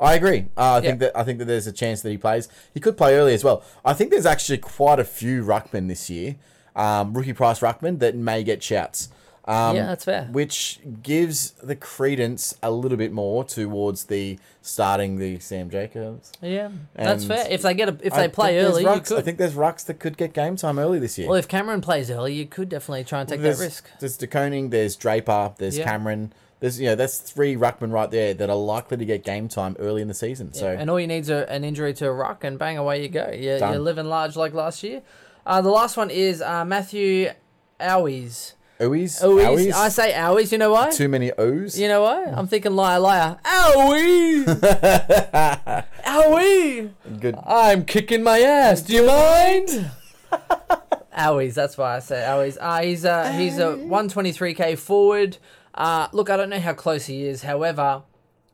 [0.00, 0.46] I agree.
[0.56, 2.48] Uh, I think that I think that there's a chance that he plays.
[2.74, 3.62] He could play early as well.
[3.84, 6.36] I think there's actually quite a few ruckmen this year,
[6.74, 9.08] um, rookie price ruckmen that may get shouts.
[9.44, 10.28] Um, Yeah, that's fair.
[10.30, 16.32] Which gives the credence a little bit more towards the starting the Sam Jacobs.
[16.40, 17.46] Yeah, that's fair.
[17.50, 19.18] If they get a, if I they play early, you rucks- could.
[19.18, 21.28] I think there's rucks that could get game time early this year.
[21.28, 23.90] well, if Cameron plays early, you could definitely try and take there's, that risk.
[23.98, 25.84] There's De Koning, there's Draper, there's Yeah.
[25.84, 26.32] Cameron.
[26.60, 29.74] There's you know that's three ruckmen right there that are likely to get game time
[29.80, 30.52] early in the season.
[30.52, 33.02] So and all you need is a, an injury to a ruck, and bang away
[33.02, 33.28] you go.
[33.36, 35.02] You're, you're living large like last year.
[35.44, 37.32] Uh, the last one is uh, Matthew
[37.80, 38.52] Owies.
[38.82, 39.46] Owies, Owies.
[39.46, 39.72] Owies?
[39.72, 40.50] I say Owies.
[40.50, 40.90] You know why?
[40.90, 41.78] too many O's.
[41.78, 42.24] You know why?
[42.24, 43.38] I'm thinking liar, liar.
[43.44, 44.44] Owie!
[46.04, 46.90] Owie!
[47.20, 47.36] Good.
[47.46, 48.82] I'm kicking my ass.
[48.82, 49.90] Do you mind?
[51.16, 52.56] Owies, that's why I say Owies.
[52.60, 55.38] Uh, he's a he's a 123k forward.
[55.74, 57.42] Uh, look, I don't know how close he is.
[57.42, 58.02] However,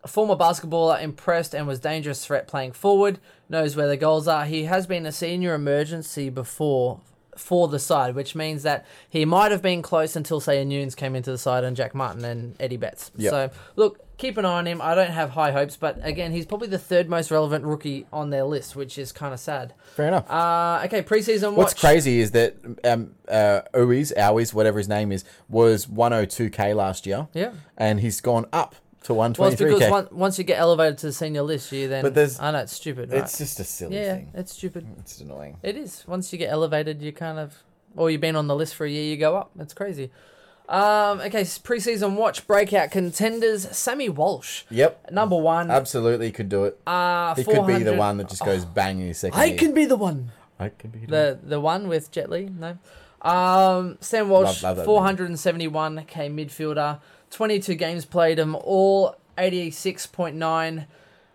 [0.05, 3.19] a former basketballer impressed and was dangerous threat playing forward.
[3.49, 4.45] Knows where the goals are.
[4.45, 7.01] He has been a senior emergency before
[7.39, 10.95] for the side, which means that he might have been close until say a Nunes
[10.95, 13.11] came into the side and Jack Martin and Eddie Betts.
[13.17, 13.31] Yep.
[13.31, 14.81] So look, keep an eye on him.
[14.83, 18.31] I don't have high hopes, but again, he's probably the third most relevant rookie on
[18.31, 19.73] their list, which is kind of sad.
[19.95, 20.29] Fair enough.
[20.31, 25.25] Uh, okay, preseason What's crazy is that um, uh, Owies, Owies, whatever his name is,
[25.49, 27.53] was 102k last year, Yeah.
[27.77, 29.59] and he's gone up to Well, it's 123k.
[29.75, 32.03] because one, once you get elevated to the senior list, you then.
[32.03, 33.23] But there's- I know it's stupid, right?
[33.23, 34.31] it's just a silly yeah, thing.
[34.35, 34.87] it's stupid.
[34.99, 35.57] It's annoying.
[35.63, 36.05] It is.
[36.07, 37.63] Once you get elevated, you kind of,
[37.97, 39.51] or you've been on the list for a year, you go up.
[39.59, 40.11] It's crazy.
[40.69, 43.67] Um, okay, s- preseason watch breakout contenders.
[43.75, 45.71] Sammy Walsh, Yep, number one.
[45.71, 46.79] absolutely could do it.
[46.87, 49.47] uh, He could be the 400 one that just goes bang in his second I
[49.47, 49.57] year.
[49.59, 50.31] can be the one.
[50.61, 52.77] I can be the, The the one with Jet Li, no.
[53.23, 58.39] Um, Sam Walsh, Love- love that four hundred and seventy-one k midfielder, twenty-two games played,
[58.39, 60.87] them all eighty-six point nine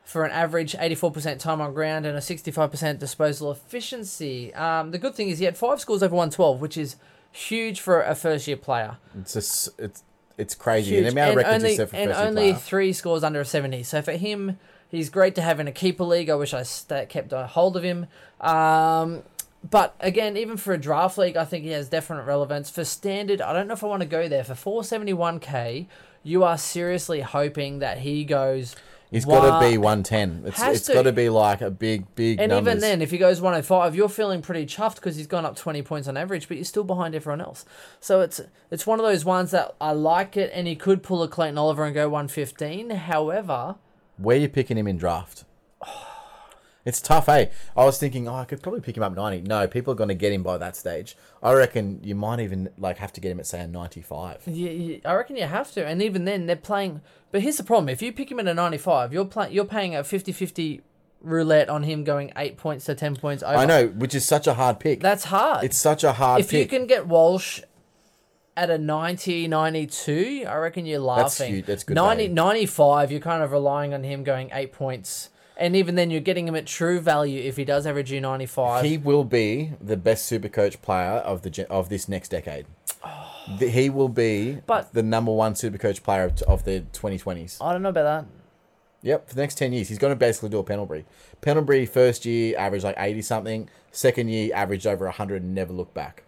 [0.04, 4.54] for an average eighty-four percent time on ground and a sixty-five percent disposal efficiency.
[4.54, 6.96] Um, the good thing is he had five scores over one twelve, which is
[7.32, 8.98] huge for a first-year player.
[9.20, 10.04] It's just it's
[10.38, 10.96] it's crazy.
[10.96, 11.06] Huge.
[11.06, 12.56] The amount of records only, set for and first only player.
[12.56, 13.84] three scores under a 70.
[13.84, 14.58] So for him,
[14.90, 16.30] he's great to have in a keeper league.
[16.30, 18.08] I wish I sta kept a hold of him.
[18.42, 19.22] Um,
[19.70, 22.70] but again, even for a draft league, I think he has definite relevance.
[22.70, 24.44] For standard, I don't know if I want to go there.
[24.44, 25.88] For 471k,
[26.24, 28.76] you are seriously hoping that he goes.
[29.12, 30.44] He's got to be 110.
[30.48, 32.72] It's Has got to be like a big big And numbers.
[32.74, 35.84] even then, if he goes 105, you're feeling pretty chuffed because he's gone up 20
[35.84, 37.64] points on average, but you're still behind everyone else.
[38.00, 41.22] So it's it's one of those ones that I like it, and he could pull
[41.22, 42.90] a Clayton Oliver and go 115.
[42.90, 43.76] However,
[44.18, 45.44] Where you picking him in draft?
[46.86, 47.48] It's tough, eh?
[47.78, 49.48] I was thinking, oh, I could probably pick him up 90.
[49.48, 51.16] No, people are going to get him by that stage.
[51.42, 54.44] I reckon you might even like have to get him at say a 95.
[54.48, 55.86] you, you, I reckon you have to.
[55.86, 57.02] And even then, they're playing.
[57.32, 59.54] But here's the problem: if you pick him at a 95, you're playing.
[59.54, 60.82] You're paying a 50-50
[61.22, 63.56] roulette on him going eight points to 10 points over.
[63.56, 65.00] I know, which is such a hard pick.
[65.00, 65.64] That's hard.
[65.64, 66.48] it's such a hard pick.
[66.48, 67.62] if you can get Walsh
[68.56, 71.54] at a 90, 92, I reckon you're laughing.
[71.54, 71.66] huge.
[71.66, 72.34] That's good 90, value.
[72.36, 76.48] 95, you're kind of relying on him going eight points And even then, you're getting
[76.48, 78.84] him at true value if he does average you 95.
[78.84, 82.66] He will be the best super coach player of the of this next decade.
[83.60, 87.58] The- he will be But- the number one super coach player of, of the 2020s.
[87.62, 88.26] I don't know about that.
[89.02, 89.90] Yep, for the next 10 years.
[89.90, 91.04] He's going to basically do a Pendlebury.
[91.42, 93.70] Pendlebury, first year, averaged like 80 something.
[93.92, 96.24] Second year, averaged over 100 and never looked back.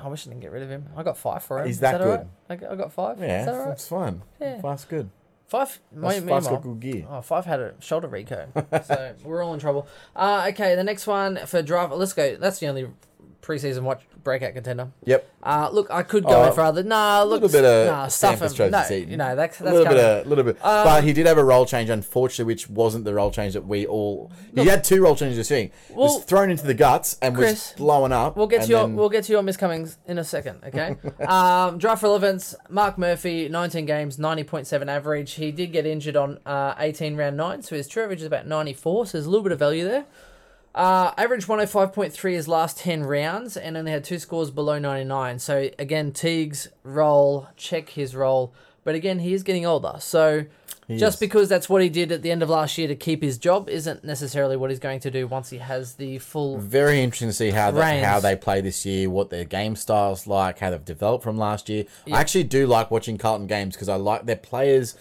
[0.00, 0.86] I wish I didn't get rid of him.
[0.96, 1.66] I got five for him.
[1.66, 2.08] He's Is that good.
[2.20, 2.26] right?
[2.48, 3.18] I got- I got five.
[3.20, 3.72] Yeah, Is that all right?
[3.72, 4.22] it's fun.
[4.40, 4.60] Yeah.
[4.60, 5.10] Fast good.
[5.46, 5.68] Five.
[5.68, 5.80] Fast
[6.20, 7.06] meanwhile- got good gear.
[7.08, 8.46] Oh, five had a shoulder reco,
[8.86, 9.86] so we're all in trouble.
[10.16, 11.92] Uh, okay, the next one for draft.
[11.94, 12.36] Let's go.
[12.36, 12.88] That's the only
[13.44, 14.90] preseason watch breakout contender.
[15.04, 15.28] Yep.
[15.42, 16.82] Uh, look, I could go Oh, in for other.
[16.82, 18.70] Nah, look, a little bit of nah, stuff him.
[18.70, 21.36] No, you know that's A little bit, of, little bit, Um, but he did have
[21.36, 24.32] a role change, unfortunately, which wasn't the role change that we all.
[24.54, 25.70] he had two role changes this year.
[25.90, 28.36] Well, was thrown into the guts and Chris, was blowing up.
[28.36, 30.96] We'll get to your then- we'll get to your Miss Cummings in a second, okay?
[31.26, 35.32] um, draft relevance: Marc Murphy, 19 games, 90.7 average.
[35.32, 38.46] He did get injured on uh, 18 round nine, so his true average is about
[38.46, 39.06] 94.
[39.06, 40.06] So there's a little bit of value there.
[40.74, 45.38] Uh, average 105.3 his last 10 rounds, and only had two scores below 99.
[45.38, 49.94] So again, Teague's role, check his role, but again, he is getting older.
[50.00, 50.46] So
[50.88, 51.20] He just is.
[51.20, 53.68] because that's what he did at the end of last year to keep his job
[53.70, 57.32] isn't necessarily what he's going to do once he has the full Very interesting to
[57.34, 58.04] see how Reigns.
[58.04, 61.68] how they play this year, what their game style's like, how they've developed from last
[61.68, 61.84] year.
[62.12, 64.96] I actually do like watching Carlton games because I like their players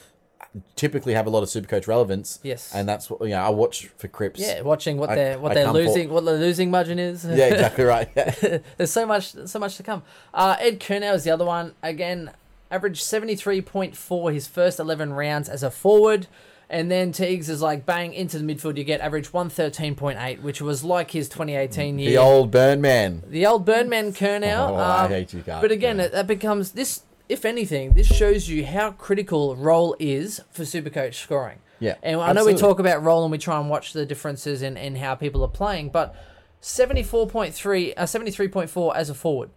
[0.76, 2.39] typically have a lot of Supercoach relevance.
[2.44, 2.72] Yes.
[2.74, 3.42] and that's what you know.
[3.44, 4.39] I watch for Crips.
[4.39, 7.00] Yeah, watching what I- they're what I they're come for- losing, what the losing margin
[7.00, 7.26] is.
[7.30, 8.10] yeah, exactly right.
[8.16, 8.60] Yeah.
[8.78, 10.04] There's so much, so much to come.
[10.34, 11.74] Uh, Ed Curnow is the other one.
[11.82, 12.32] Again,
[12.72, 16.28] average seventy three point four his first eleven rounds as a forward,
[16.70, 18.78] and then Teagues is like bang into the midfield.
[18.78, 22.12] You get average one thirteen point eight, which was like his twenty eighteen year.
[22.12, 23.24] the old burn man.
[23.28, 24.70] The old Birdman Curnow.
[24.70, 26.08] Oh, I um, hate you, Gar- But again, yeah.
[26.10, 27.02] that becomes this.
[27.30, 31.60] If anything, this shows you how critical role is for Supercoach scoring.
[31.80, 34.62] Yeah, And I know we talk about role and we try and watch the differences
[34.62, 36.16] in, in how people are playing, but
[36.62, 39.50] 74.3, uh, 73.4 as a forward.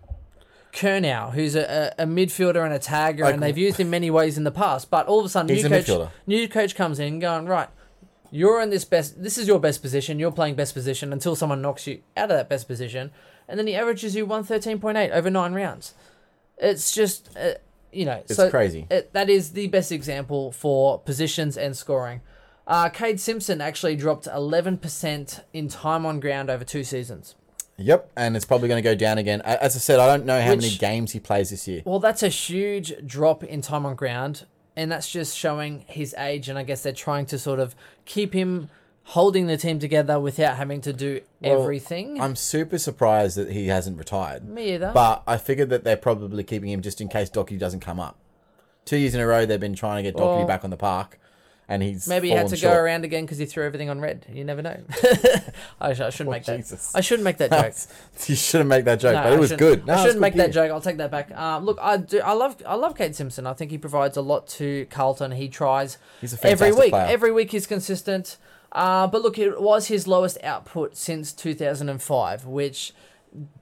[0.72, 4.11] Curnow, who's a, a, a midfielder and a tagger, Like- and they've used him many
[4.11, 6.11] ways in the past, but all of a sudden, new coach, midfielder.
[6.26, 7.68] new coach comes in going, right,
[8.31, 11.62] you're in this best, this is your best position, you're playing best position until someone
[11.62, 13.11] knocks you out of that best position,
[13.48, 15.94] and then he averages you 113.8 over nine rounds.
[16.58, 17.54] It's just, uh,
[17.92, 18.86] you know, It's so crazy.
[18.90, 22.20] It, that is the best example for positions and scoring.
[22.66, 27.36] Uh, Kade Simpson actually dropped 11% in time on ground over two seasons.
[27.78, 29.42] Yep, and it's probably going to go down again.
[29.42, 31.82] As I said, I don't know how many games he plays this year.
[31.84, 36.48] Well, that's a huge drop in time on ground, and that's just showing his age.
[36.48, 38.70] And I guess they're trying to sort of keep him
[39.10, 42.20] holding the team together without having to do Well, everything.
[42.20, 44.48] I'm super surprised that he hasn't retired.
[44.48, 44.90] Me either.
[44.92, 48.16] But I figured that they're probably keeping him just in case Docherty doesn't come up.
[48.84, 50.76] Two years in a row, they've been trying to get Docherty Well, back on the
[50.76, 51.18] park,
[51.68, 52.74] and he's Maybe he had to short.
[52.74, 54.26] go around again because he threw everything on red.
[54.32, 54.80] You never know.
[55.80, 56.56] I, sh- I shouldn't Oh, make that.
[56.58, 56.92] Jesus.
[56.94, 57.74] I shouldn't make that joke.
[58.28, 59.86] you shouldn't make that joke, No, but it was good.
[59.86, 60.70] No, I shouldn't good make that joke.
[60.72, 61.30] I'll take that back.
[61.36, 62.20] Um, look, I do.
[62.20, 62.60] I love.
[62.66, 63.46] I love Kade Simpson.
[63.46, 65.32] I think he provides a lot to Carlton.
[65.32, 66.90] He tries He's a every week.
[66.90, 67.06] player.
[67.08, 68.36] Every week he's consistent.
[68.72, 72.92] Uh, but look, it was his lowest output since 2005, which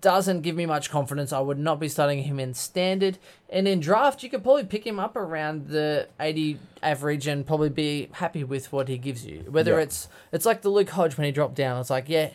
[0.01, 1.33] doesn't give me much confidence.
[1.33, 3.19] I would not be starting him in standard.
[3.49, 7.71] And in draft, you could probably pick him up around the 80 average and probably
[7.71, 9.45] be happy with what he gives you.
[9.49, 9.83] Whether Yeah.
[9.83, 11.81] it's it's like the Luke Hodge when he dropped down.
[11.81, 12.31] It's like, yeah,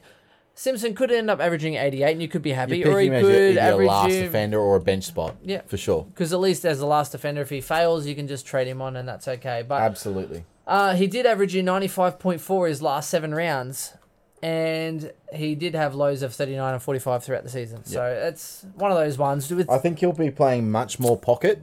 [0.54, 2.84] Simpson could end up averaging 88 and you could be happy.
[2.84, 4.22] Or he him as your, could your average last you...
[4.24, 5.38] defender or a bench spot.
[5.44, 5.62] Yeah.
[5.66, 6.04] for sure.
[6.04, 8.82] Because at least as the last defender, if he fails, you can just trade him
[8.82, 9.64] on and that's okay.
[9.66, 10.44] But Absolutely.
[10.70, 13.94] Uh, he did average in 95.4 his last seven rounds.
[14.42, 17.84] And he did have lows of 39 and 45 throughout the season.
[17.84, 19.52] So it's one of those ones.
[19.52, 21.62] With, I think he'll be playing much more pocket,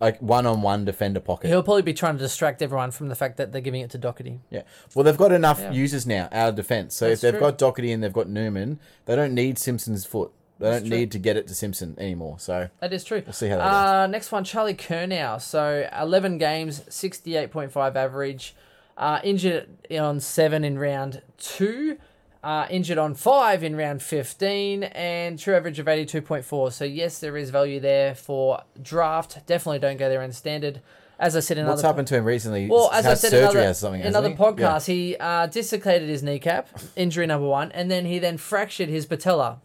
[0.00, 1.48] like one-on-one defender pocket.
[1.48, 3.98] he'll probably be trying to distract everyone from the fact that they're giving it to
[3.98, 4.38] Docherty.
[4.48, 4.62] Yeah.
[4.94, 5.72] Well, they've got enough Yeah.
[5.72, 6.94] users now out of defence.
[6.94, 7.50] So That's if they've true.
[7.50, 10.30] got Docherty and they've got Newman, they don't need Simpson's foot.
[10.58, 10.98] They That's don't true.
[10.98, 12.38] need to get it to Simpson anymore.
[12.38, 13.22] So That is true.
[13.24, 15.40] We'll see how that uh, Next one, Charlie Curnow.
[15.40, 18.54] So 11 games, 68.5 average.
[18.96, 21.98] Uh, injured on seven in round two.
[22.44, 26.72] Uh, injured on five in round 15 and true average of 82.4.
[26.72, 29.46] So, yes, there is value there for draft.
[29.46, 30.82] Definitely don't go there in standard.
[31.18, 32.68] As I said in what's happened to him recently?
[32.68, 34.00] well, as I said surgery in other, or something.
[34.00, 34.60] in hasn't he?
[34.60, 34.80] Yeah.
[34.86, 39.60] he uh, dislocated his kneecap, injury number one, and then he then fractured his patella.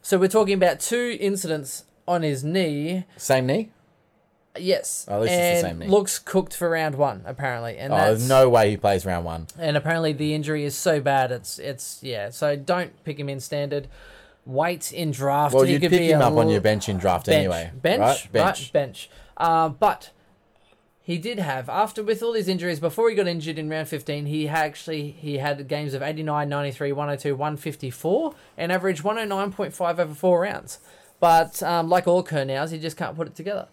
[0.00, 3.04] So we're talking about two incidents on his knee.
[3.16, 3.70] Same knee.
[4.58, 5.86] Yes, Oh, at least and it's the same knee.
[5.86, 9.24] looks cooked for round one apparently, and Oh, that's there's no way he plays round
[9.24, 9.46] one.
[9.58, 12.28] and apparently the injury is so bad it's it's yeah.
[12.28, 13.88] So don't pick him in standard.
[14.44, 15.54] Wait in draft.
[15.54, 17.26] Well, He you'd could pick be him a up on l- your bench in draft
[17.26, 17.70] bench, anyway.
[17.80, 18.28] bench, right?
[18.32, 18.72] Bench.
[18.74, 19.08] bench.
[19.38, 20.10] Uh, but
[21.04, 24.26] He did have after with all these injuries before he got injured in round 15
[24.26, 30.42] he actually he had games of 89 93 102 154 and averaged 109.5 over four
[30.42, 30.78] rounds.
[31.18, 33.66] But um, like all Curnows he just can't put it together.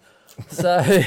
[0.47, 0.79] So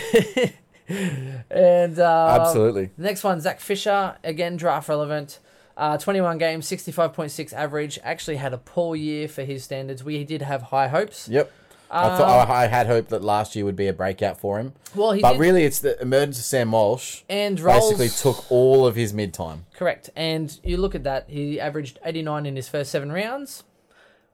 [1.51, 2.91] and uh, Absolutely.
[2.97, 5.41] next one Zac Fisher again draft relevant.
[5.75, 10.05] Uh, 21 games 65.6 average actually had a poor year for his standards.
[10.05, 11.29] We did have high hopes.
[11.29, 11.51] Yep.
[11.93, 14.73] I thought I had hoped that last year would be a breakout for him.
[14.95, 18.87] well But did really, it's the emergence of Sam Walsh and rolls, basically took all
[18.87, 19.67] of his mid time.
[19.75, 20.09] Correct.
[20.17, 23.65] And you look at that, he averaged 89 in his first seven rounds.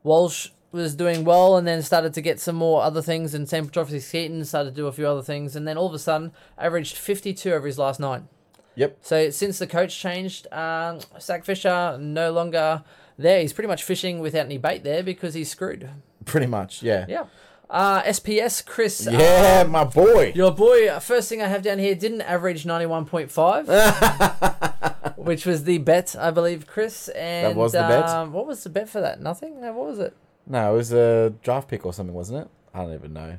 [0.04, 3.68] Walsh was doing well and then started to get some more other things, and Sam
[3.68, 6.96] Petrevski-Seton started to do a few other things, and then all of a sudden averaged
[6.96, 8.28] 52 over his last nine.
[8.76, 8.98] Yep.
[9.00, 12.84] So since the coach changed, um, Zac Fisher no longer
[13.18, 13.40] there.
[13.40, 15.90] He's pretty much fishing without any bait there because he's screwed.
[16.28, 16.82] Pretty much.
[16.82, 17.04] Yeah.
[17.08, 17.24] Yeah.
[17.70, 19.06] Uh, SPS, Chris.
[19.06, 20.32] uh, Yeah, my boy.
[20.34, 25.76] your boy, uh, first thing I have down here, didn't average 91.5, which was the
[25.78, 27.08] bet, I believe, Chris.
[27.08, 28.08] And, that was the bet?
[28.08, 29.20] Um, what was the bet for that?
[29.20, 29.62] Nothing?
[29.62, 30.16] Uh, What was it?
[30.46, 32.48] No, it was a draft pick or something, wasn't it?
[32.72, 33.36] I don't even know.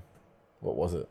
[0.59, 1.09] What was it?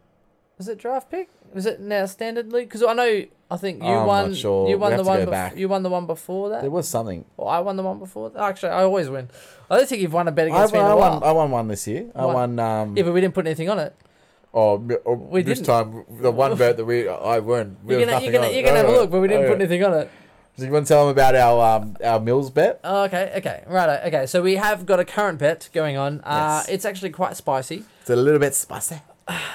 [0.58, 1.28] Was it draft pick?
[1.54, 2.68] Was it now standard league?
[2.68, 4.34] Because I know, I think you I'm not won.
[4.34, 4.68] sure.
[4.68, 5.20] You won the one.
[5.20, 5.56] bef- back.
[5.56, 6.60] You won the one before that.
[6.62, 7.24] There was something.
[7.36, 8.28] Or I won the one before.
[8.30, 8.42] That?
[8.42, 9.28] Actually, I always win.
[9.70, 11.20] I don't think you've won a bet I, against me in I a while.
[11.20, 11.22] won.
[11.22, 12.10] I won one this year.
[12.14, 12.58] I won.
[12.58, 13.94] Um, yeah, but we didn't put anything on it.
[14.52, 15.66] oh, oh, We this didn't.
[15.66, 17.76] time the one bet that we I won.
[17.86, 19.94] You're gonna, you're gonna, you're gonna have a look, but we didn't put anything on
[19.94, 20.10] it.
[20.58, 22.80] So you want to tell them about our um, our Mills bet?
[22.82, 24.26] Oh, okay, okay, right, okay.
[24.26, 26.20] So we have got a current bet going on.
[26.24, 26.68] Uh, Yes.
[26.68, 27.84] It's actually quite spicy.
[28.00, 29.00] It's a little bit spicy.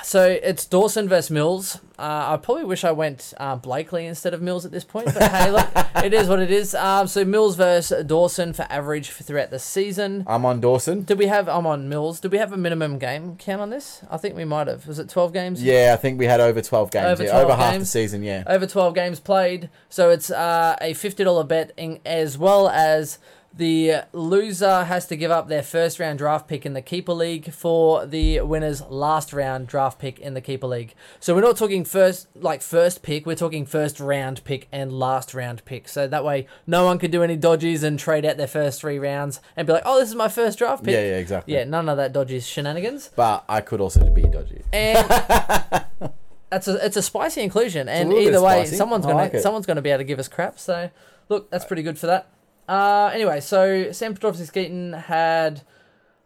[0.03, 1.80] So it's Dawson versus Mills.
[1.97, 5.32] Uh, I probably wish I went uh, Blakey instead of Mills at this point, but
[5.32, 5.69] hey, look,
[6.03, 6.76] it is what it is.
[6.76, 10.24] Um, so Mills versus Dawson for average for throughout the season.
[10.28, 11.03] I'm on Dawson.
[11.03, 11.47] Did we have?
[11.47, 12.19] I'm on Mills.
[12.19, 14.01] Did we have a minimum game count on this?
[14.11, 14.88] I think we might have.
[14.88, 15.63] Was it 12 games?
[15.63, 17.05] Yeah, I think we had over 12 games.
[17.05, 18.43] Over yeah, 12 over half the season, yeah.
[18.47, 19.69] over 12 games played.
[19.89, 23.19] So it's uh, a $50 bet, in, as well as
[23.56, 27.54] the loser has to give up their first round draft pick in the Keeper League
[27.54, 30.95] for the winner's last round draft pick in the Keeper League.
[31.20, 35.34] So we're not talking first, like first pick, we're talking first round pick and last
[35.36, 35.88] round pick.
[35.88, 38.97] So that way no one could do any dodges and trade out their first three
[38.97, 40.93] rounds and be like, oh, this is my first draft pick.
[40.93, 41.54] Yeah, yeah, exactly.
[41.54, 43.12] Yeah, none of that dodgy shenanigans.
[43.16, 44.64] But I could also be dodgy.
[44.74, 45.08] And
[46.49, 48.76] that's a it's a spicy inclusion, and either way, spicy.
[48.78, 49.41] someone's gonna like it.
[49.41, 50.58] someone's gonna be able to give us crap.
[50.58, 50.89] So,
[51.30, 52.33] look, that's pretty good for that.
[52.68, 55.61] Uh, anyway, so Sam Petrevski-Seton had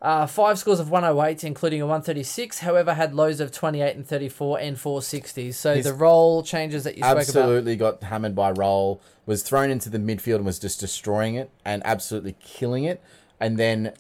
[0.01, 2.59] uh, five scores of 108, including a 136.
[2.59, 5.55] However, had lows of 28 and 34 and 460s.
[5.55, 7.19] So He's the role changes that you spoke about.
[7.21, 11.49] absolutely got hammered by roll, was thrown into the midfield and was just destroying it
[11.65, 13.01] and absolutely killing it.
[13.39, 13.93] And then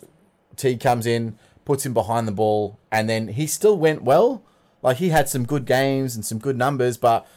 [0.55, 4.43] T comes in, puts him behind the ball, and then he still went well.
[4.83, 7.27] Like he had some good games and some good numbers, but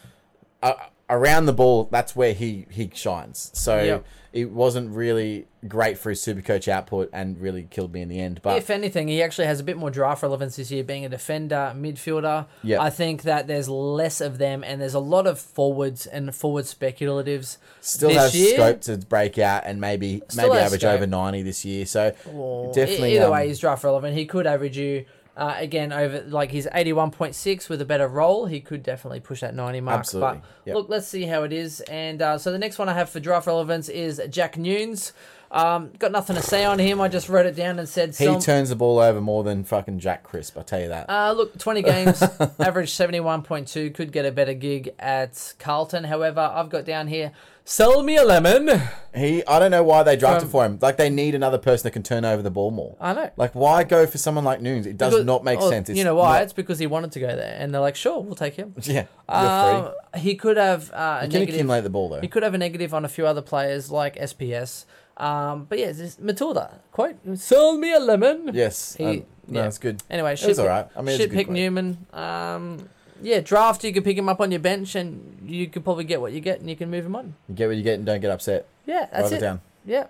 [0.63, 0.75] uh,
[1.11, 3.51] around the ball, that's where he he shines.
[3.53, 4.05] So Yep.
[4.33, 8.19] it wasn't really great for his super coach output and really killed me in the
[8.21, 8.41] end.
[8.43, 11.09] But If anything, he actually has a bit more draft relevance this year, being a
[11.09, 12.47] defender, midfielder.
[12.63, 12.81] Yeah.
[12.81, 16.65] I think that there's less of them, and there's a lot of forwards and forward
[16.65, 17.59] speculatives.
[17.81, 18.55] still has year.
[18.55, 20.95] scope to break out and maybe Still maybe average scope.
[20.95, 21.85] over 90 this year.
[21.85, 24.17] So Well, definitely either um, way, he's draft relevant.
[24.17, 25.05] He could average you
[25.37, 28.47] uh, again over like he's eighty one point six with a better roll.
[28.47, 30.01] He could definitely push that ninety mark.
[30.01, 30.77] Absolutely, But yep.
[30.77, 31.81] look, let's see how it is.
[31.83, 35.13] And uh, so the next one I have for draft relevance is Jack Newnes.
[35.53, 37.01] Um, got nothing to say on him.
[37.01, 39.99] I just wrote it down and said He turns the ball over more than fucking
[39.99, 40.57] Jack Crisp.
[40.57, 41.11] I tell you that.
[41.11, 42.23] Uh, look, 20 games,
[42.61, 43.93] average 71.2.
[43.95, 46.05] Could get a better gig at Carlton.
[46.05, 47.33] However, I've got down here,
[47.65, 48.81] sell me a lemon.
[49.13, 50.79] he, I don't know why they drafted From- for him.
[50.81, 52.97] Like they need another person that can turn over the ball more.
[53.01, 53.31] I know.
[53.37, 54.87] Like why go for someone like Newnes?
[54.87, 55.89] It does Because- not make oh, sense.
[55.89, 56.35] It's you know why?
[56.35, 57.57] not- It's because he wanted to go there.
[57.59, 58.73] And they're like, sure, we'll take him.
[58.83, 61.55] yeah, you're Um, he could have uh, a You can negative.
[61.57, 62.21] accumulate the ball though.
[62.21, 64.85] He could have a negative on a few other players like SPS.
[65.21, 69.67] Um, but yeah, this Matilda quote: "Sell me a lemon." Yes, He- um, no, yeah.
[69.67, 70.03] it's good.
[70.09, 70.87] Anyway, It was alright.
[70.97, 71.57] I mean, shit pick quote.
[71.57, 72.07] Newman.
[72.13, 72.89] Um,
[73.23, 73.85] yeah, draft.
[73.85, 76.41] You could pick him up on your bench, and you could probably get what you
[76.41, 77.35] get, and you can move him on.
[77.49, 78.67] You get what you get and don't get upset.
[78.87, 79.41] Yeah, that's Write it it.
[79.41, 79.61] down.
[79.85, 80.07] Yeah.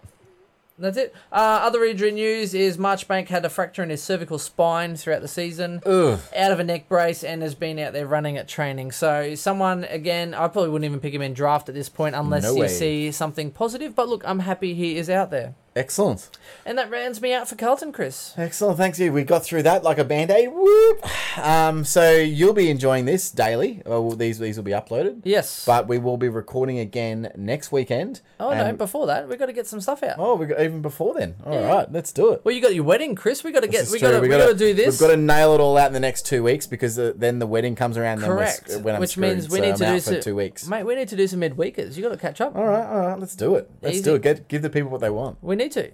[0.81, 1.15] That's it.
[1.31, 5.29] Uh, other injury news is Marchbank had a fracture in his cervical spine throughout the
[5.29, 6.19] season, Ugh.
[6.37, 8.93] out of a neck brace, and has been out there running at training.
[8.93, 12.43] So, someone, again, I probably wouldn't even pick him in draft at this point unless
[12.45, 12.69] No you way.
[12.69, 13.95] see something positive.
[13.95, 15.55] But look, I'm happy he is out there.
[15.77, 16.29] Excellent.
[16.67, 18.35] And that rounds me out for Carlton, Chris.
[18.37, 18.77] Excellent.
[18.77, 19.13] Thanks you.
[19.13, 20.49] We got through that like a band aid.
[20.53, 21.05] Whoop.
[21.37, 23.83] Um, so you'll be enjoying this daily.
[23.87, 25.21] Well, these these will be uploaded.
[25.25, 25.65] Yes.
[25.65, 28.21] But we will be recording again next weekend.
[28.41, 30.17] oh, no, before that, we've got to get some stuff out.
[30.19, 31.37] Oh, we got even before then.
[31.45, 31.87] All right, Yeah.
[31.91, 32.43] let's do it.
[32.45, 33.45] Well, you got your wedding, Chris.
[33.45, 33.89] We got to get.
[33.91, 34.21] We got to.
[34.21, 35.01] We got to do this.
[35.01, 37.39] We've got to nail it all out in the next two weeks because uh, then
[37.39, 38.21] the wedding comes around.
[38.21, 38.67] Correct.
[38.69, 40.35] Then when I'm Which screwed, means we so need I'm to do for some, two
[40.37, 40.67] weeks.
[40.67, 40.85] mate.
[40.85, 41.97] We need to do some midweekers.
[41.97, 42.57] You got to catch up.
[42.57, 43.71] All right, all right, let's do it.
[43.83, 44.05] Let's Easy.
[44.05, 44.23] do it.
[44.23, 45.39] Get give the people what they want.
[45.43, 45.91] We need to.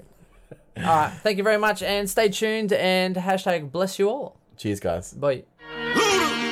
[0.78, 1.12] all right.
[1.22, 2.72] Thank you very much, and stay tuned.
[2.72, 4.36] And hashtag bless you all.
[4.56, 5.12] Cheers, guys.
[5.12, 5.44] Bye.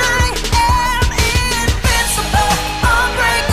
[0.00, 2.52] I am invincible,
[2.84, 3.49] unbreakable.